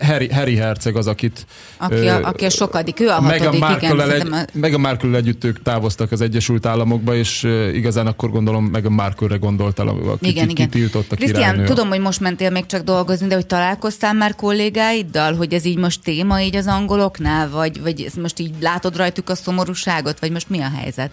[0.00, 1.46] Harry, Harry Herceg az, akit...
[1.76, 4.00] Aki a, aki a sokadik, ő a hatodik, igen.
[4.00, 4.46] Egy, a...
[4.52, 7.42] meg a Markle együtt ők távoztak az Egyesült Államokba, és
[7.72, 10.70] igazán akkor gondolom meg a Markle-re gondoltál, aki igen, igen.
[10.70, 15.34] kitiltott a Krisztián, tudom, hogy most mentél még csak dolgozni, de hogy találkoztál már kollégáiddal,
[15.34, 19.34] hogy ez így most téma így az angoloknál, vagy, vagy most így látod rajtuk a
[19.34, 21.10] szomorúságot, vagy most mi a helyzet?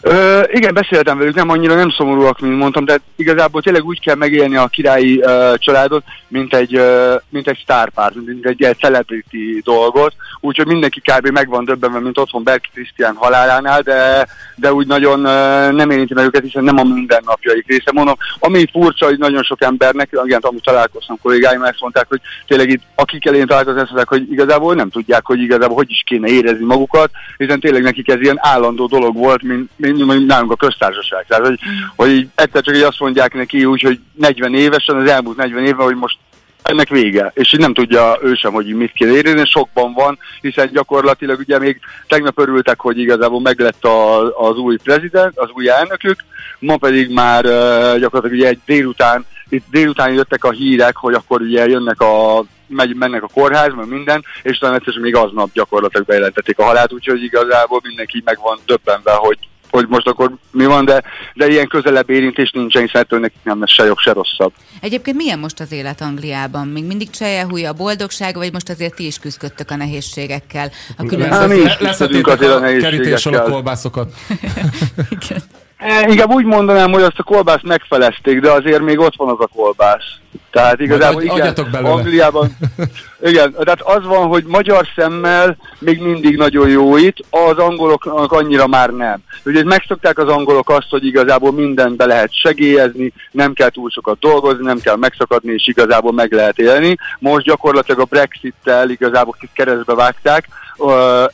[0.00, 4.14] Ö, igen, beszéltem velük, nem annyira nem szomorúak, mint mondtam, de igazából tényleg úgy kell
[4.14, 9.60] megélni a királyi ö, családot, mint egy, ö, mint egy sztárpárt, mint egy, egy celebrity
[9.64, 11.28] dolgot, úgyhogy mindenki kb.
[11.28, 14.26] meg van döbbenve, mint otthon Berki Krisztián halálánál, de,
[14.56, 17.90] de úgy nagyon ö, nem érinti meg őket, hiszen nem a mindennapjaik része.
[17.92, 22.70] Mondom, ami furcsa, hogy nagyon sok embernek, igen, amúgy találkoztam kollégáim, ezt mondták, hogy tényleg
[22.70, 26.28] itt, akikkel én találkozom, ezt mondták, hogy igazából nem tudják, hogy igazából hogy is kéne
[26.28, 30.56] érezni magukat, hiszen tényleg nekik ez ilyen állandó dolog volt, mint, mint mint nálunk a
[30.56, 31.26] köztársaság.
[31.28, 31.58] Tehát, hogy,
[31.96, 35.64] hogy így egyszer csak így azt mondják neki úgy, hogy 40 évesen, az elmúlt 40
[35.64, 36.18] évben, hogy most
[36.66, 40.70] ennek vége, és így nem tudja ő sem, hogy mit kéne érni, sokban van, hiszen
[40.72, 46.24] gyakorlatilag ugye még tegnap örültek, hogy igazából meglett a, az új prezident, az új elnökük,
[46.58, 51.40] ma pedig már uh, gyakorlatilag ugye egy délután, itt délután jöttek a hírek, hogy akkor
[51.40, 56.58] ugye jönnek a megy, mennek a kórházba, minden, és talán egyszer még aznap gyakorlatilag bejelentették
[56.58, 59.38] a halált, úgyhogy igazából mindenki meg van döbbenve, hogy
[59.76, 61.02] hogy most akkor mi van, de,
[61.34, 64.52] de ilyen közelebb érintés nincsen, hiszen ettől nekik nem lesz se jobb, se rosszabb.
[64.80, 66.68] Egyébként milyen most az élet Angliában?
[66.68, 67.08] Még mindig
[67.48, 70.70] húj a boldogság, vagy most azért ti is küzdöttek a nehézségekkel?
[70.96, 71.64] A különböző...
[71.78, 73.46] Leszetünk azért a nehézségekkel.
[73.46, 74.12] a kolbászokat.
[75.20, 75.42] Igen.
[75.76, 79.40] E, inkább úgy mondanám, hogy azt a kolbászt megfelezték, de azért még ott van az
[79.40, 80.04] a kolbász.
[80.50, 82.56] Tehát igazából Majd igen, Angliában,
[83.22, 88.66] igen, tehát az van, hogy magyar szemmel még mindig nagyon jó itt, az angoloknak annyira
[88.66, 89.22] már nem.
[89.44, 94.18] Ugye megszokták az angolok azt, hogy igazából mindent be lehet segélyezni, nem kell túl sokat
[94.18, 96.96] dolgozni, nem kell megszakadni, és igazából meg lehet élni.
[97.18, 100.48] Most gyakorlatilag a Brexit-tel igazából keresztbe vágták,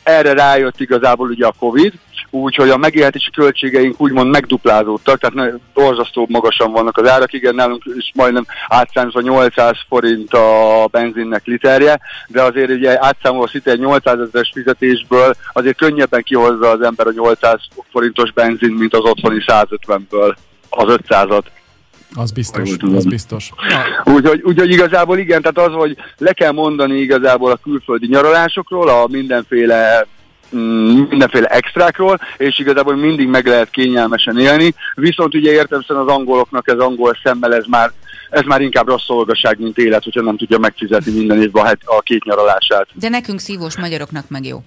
[0.03, 1.93] erre rájött igazából ugye a Covid,
[2.33, 8.11] úgyhogy a megélhetési költségeink úgymond megduplázódtak, tehát borzasztó magasan vannak az árak, igen, nálunk is
[8.15, 14.51] majdnem átszámolva 800 forint a benzinnek literje, de azért ugye átszámolva szinte egy 800 ezeres
[14.53, 17.59] fizetésből azért könnyebben kihozza az ember a 800
[17.91, 20.35] forintos benzin, mint az otthoni 150-ből
[20.69, 21.43] az 500-at.
[22.15, 23.49] Az biztos, az biztos.
[24.03, 29.07] Úgyhogy, úgyhogy igazából igen, tehát az, hogy le kell mondani igazából a külföldi nyaralásokról, a
[29.07, 30.07] mindenféle
[31.09, 34.73] mindenféle extrákról, és igazából mindig meg lehet kényelmesen élni.
[34.95, 37.91] Viszont ugye értem az angoloknak ez angol szemmel ez már
[38.29, 42.23] ez már inkább rossz szolgaság, mint élet, hogyha nem tudja megfizetni minden évben a két
[42.23, 42.87] nyaralását.
[42.93, 44.63] De nekünk szívós magyaroknak meg jó.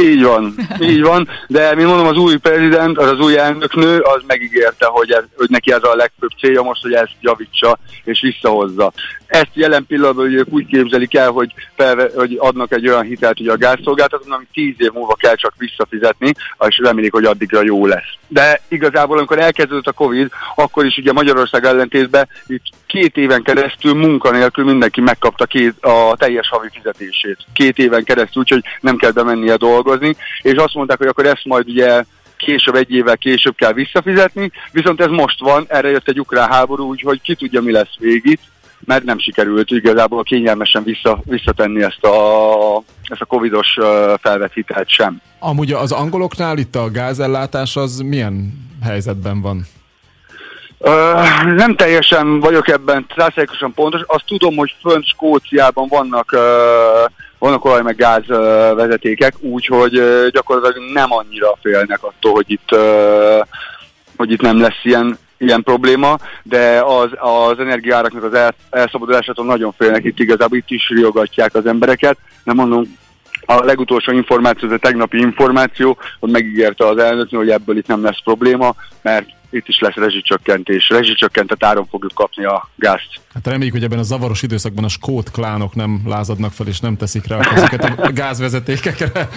[0.00, 4.22] Így van, így van, de mi mondom, az új prezident, az az új elnöknő, az
[4.26, 8.92] megígérte, hogy, ez, hogy neki ez a legfőbb célja most, hogy ezt javítsa és visszahozza.
[9.26, 13.48] Ezt jelen pillanatban ők úgy képzelik el, hogy, felve, hogy adnak egy olyan hitelt hogy
[13.48, 16.32] a gázszolgáltatónak, amit tíz év múlva kell csak visszafizetni,
[16.68, 18.12] és remélik, hogy addigra jó lesz.
[18.28, 23.94] De igazából, amikor elkezdődött a Covid, akkor is ugye Magyarország ellentétben itt két éven keresztül
[23.94, 27.38] munkanélkül mindenki megkapta két, a teljes havi fizetését.
[27.52, 31.68] Két éven keresztül, úgyhogy nem kell bemennie dolgozni, és azt mondták, hogy akkor ezt majd
[31.68, 32.04] ugye
[32.36, 36.88] később, egy évvel később kell visszafizetni, viszont ez most van, erre jött egy ukrán háború,
[36.88, 38.38] úgyhogy ki tudja, mi lesz végig,
[38.84, 42.16] mert nem sikerült igazából kényelmesen vissza, visszatenni ezt a,
[43.08, 43.78] ezt a covidos
[44.20, 45.20] felvett hitelt sem.
[45.38, 48.52] Amúgy az angoloknál itt a gázellátás az milyen
[48.82, 49.66] helyzetben van?
[50.78, 54.00] Uh, nem teljesen vagyok ebben százalékosan pontos.
[54.06, 56.40] Azt tudom, hogy fönt Skóciában vannak uh,
[57.44, 58.26] vannak olaj meg gáz
[58.74, 59.92] vezetékek, úgyhogy
[60.30, 62.76] gyakorlatilag nem annyira félnek attól, hogy itt,
[64.16, 69.72] hogy itt nem lesz ilyen, ilyen probléma, de az, az energiáraknak az el, elszabadulásától nagyon
[69.78, 72.18] félnek itt igazából, itt is riogatják az embereket.
[72.44, 72.96] Nem mondom,
[73.46, 78.02] a legutolsó információ, ez a tegnapi információ, hogy megígérte az elnök, hogy ebből itt nem
[78.02, 80.88] lesz probléma, mert itt is lesz rezsicsökkentés.
[80.88, 83.08] Rezsicsökkentett áron fogjuk kapni a gázt.
[83.34, 86.96] Hát reméljük, hogy ebben a zavaros időszakban a skót klánok nem lázadnak fel, és nem
[86.96, 89.28] teszik rá ezeket a gázvezetékekre.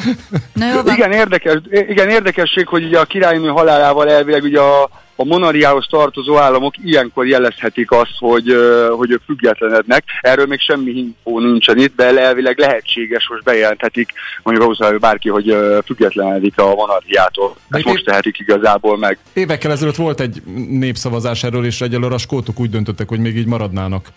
[0.53, 0.93] Na jó, van.
[0.93, 4.89] Igen, érdekes, igen, érdekesség, hogy ugye a királynő halálával elvileg ugye a
[5.20, 8.55] a monarchiához tartozó államok ilyenkor jelezhetik azt, hogy,
[8.89, 10.03] hogy ők függetlenednek.
[10.22, 14.09] Erről még semmi infó nincsen itt, de elvileg lehetséges, most bejelenthetik
[14.43, 17.55] mondjuk ahhoz, bárki, hogy függetlenedik a monarchiától.
[17.70, 19.18] Ezt most tehetik igazából meg.
[19.34, 23.47] Évekkel ezelőtt volt egy népszavazás erről, és egyelőre a skótok úgy döntöttek, hogy még így
[23.47, 24.07] maradnának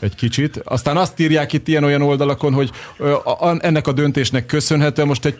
[0.00, 0.60] egy kicsit.
[0.64, 2.70] Aztán azt írják itt ilyen-olyan oldalakon, hogy
[3.58, 5.38] ennek a döntésnek köszönhetően most egy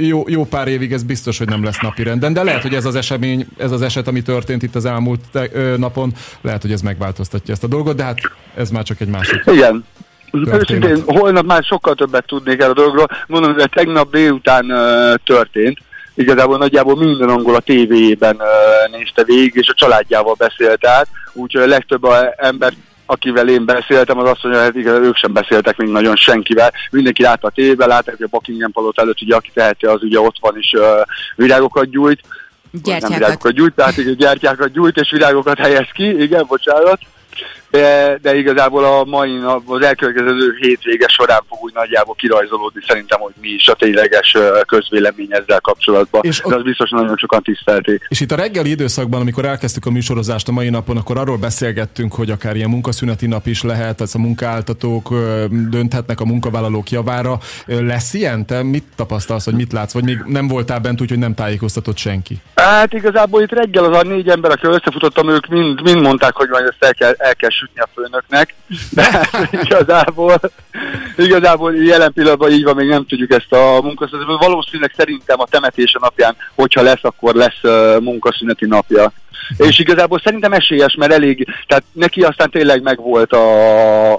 [0.00, 2.94] jó, jó pár évig ez biztos, hogy nem lesz napirenden, de lehet, hogy ez az
[2.94, 5.20] esemény, ez az eset, ami történt itt az elmúlt
[5.76, 8.18] napon, lehet, hogy ez megváltoztatja ezt a dolgot, de hát
[8.54, 9.42] ez már csak egy másik.
[9.46, 9.84] Igen.
[10.32, 13.08] Őszintén, holnap már sokkal többet tudnék el a dologról.
[13.26, 15.78] Mondom, hogy tegnap délután uh, történt.
[16.14, 21.62] Igazából nagyjából minden angol a tévéjében uh, nézte végig, és a családjával beszélt át, úgyhogy
[21.62, 22.72] a legtöbb a ember
[23.10, 26.72] akivel én beszéltem, az azt mondja, hogy igaz, ők sem beszéltek még nagyon senkivel.
[26.90, 30.20] Mindenki látta a tévébe, látták, hogy a Buckingham palot előtt, ugye, aki teheti, az ugye
[30.20, 30.82] ott van is uh,
[31.36, 32.20] virágokat gyújt.
[32.70, 33.08] Gyertyákat.
[33.08, 37.00] Nem virágokat gyújt, tehát igen, gyertyákat gyújt és virágokat helyez ki, igen, bocsánat
[37.70, 43.20] de, de igazából a mai nap, az elkövetkező hétvége során fog úgy nagyjából kirajzolódni szerintem,
[43.20, 46.20] hogy mi is a tényleges közvélemény ezzel kapcsolatban.
[46.24, 48.06] És de az biztos nagyon sokan tisztelték.
[48.08, 52.14] És itt a reggeli időszakban, amikor elkezdtük a műsorozást a mai napon, akkor arról beszélgettünk,
[52.14, 55.08] hogy akár ilyen munkaszüneti nap is lehet, az a munkáltatók
[55.70, 57.38] dönthetnek a munkavállalók javára.
[57.66, 58.46] Lesz ilyen?
[58.46, 59.92] Te mit tapasztalsz, hogy mit látsz?
[59.92, 62.38] Vagy még nem voltál bent, úgyhogy nem tájékoztatott senki?
[62.54, 66.48] Hát igazából itt reggel az a négy ember, akik összefutottam, ők mind, mind mondták, hogy
[66.48, 68.54] majd ezt el kell, el kell sütni a főnöknek,
[68.90, 69.28] de
[69.64, 70.40] igazából,
[71.16, 74.36] igazából jelen pillanatban így van, még nem tudjuk ezt a munkaszünetet.
[74.38, 77.60] Valószínűleg szerintem a temetése napján, hogyha lesz, akkor lesz
[78.00, 79.12] munkaszüneti napja.
[79.56, 84.12] És igazából szerintem esélyes, mert elég, tehát neki aztán tényleg megvolt a,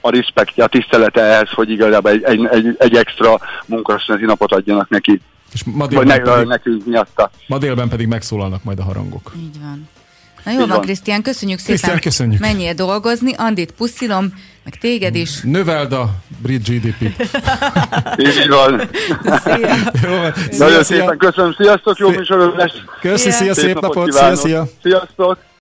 [0.00, 4.88] a respektje, a tisztelete ehhez, hogy igazából egy, egy, egy, egy extra munkaszüneti napot adjanak
[4.88, 5.20] neki.
[5.52, 7.30] És ma Vagy ne, pedig, nekünk miatta.
[7.46, 9.32] Ma délben pedig megszólalnak majd a harangok.
[9.36, 9.88] Így van.
[10.44, 11.74] Na jó van, Krisztián, köszönjük szépen.
[11.76, 12.40] Krisztián, köszönjük.
[12.40, 14.32] Menjél dolgozni, Andit puszilom,
[14.64, 15.40] meg téged is.
[15.42, 16.10] Növeld a
[16.42, 17.22] brit GDP-t.
[18.26, 18.88] Így van.
[19.44, 19.74] Szia.
[20.02, 20.32] Jó, van.
[20.58, 22.18] Nagyon szépen köszönöm, sziasztok, jó Szia.
[22.18, 22.84] műsorozást!
[23.00, 23.32] Köszi, Szia.
[23.32, 24.38] szia, szép napot, szia, kívánok.
[24.38, 24.66] szia.
[24.82, 25.38] Sziasztok!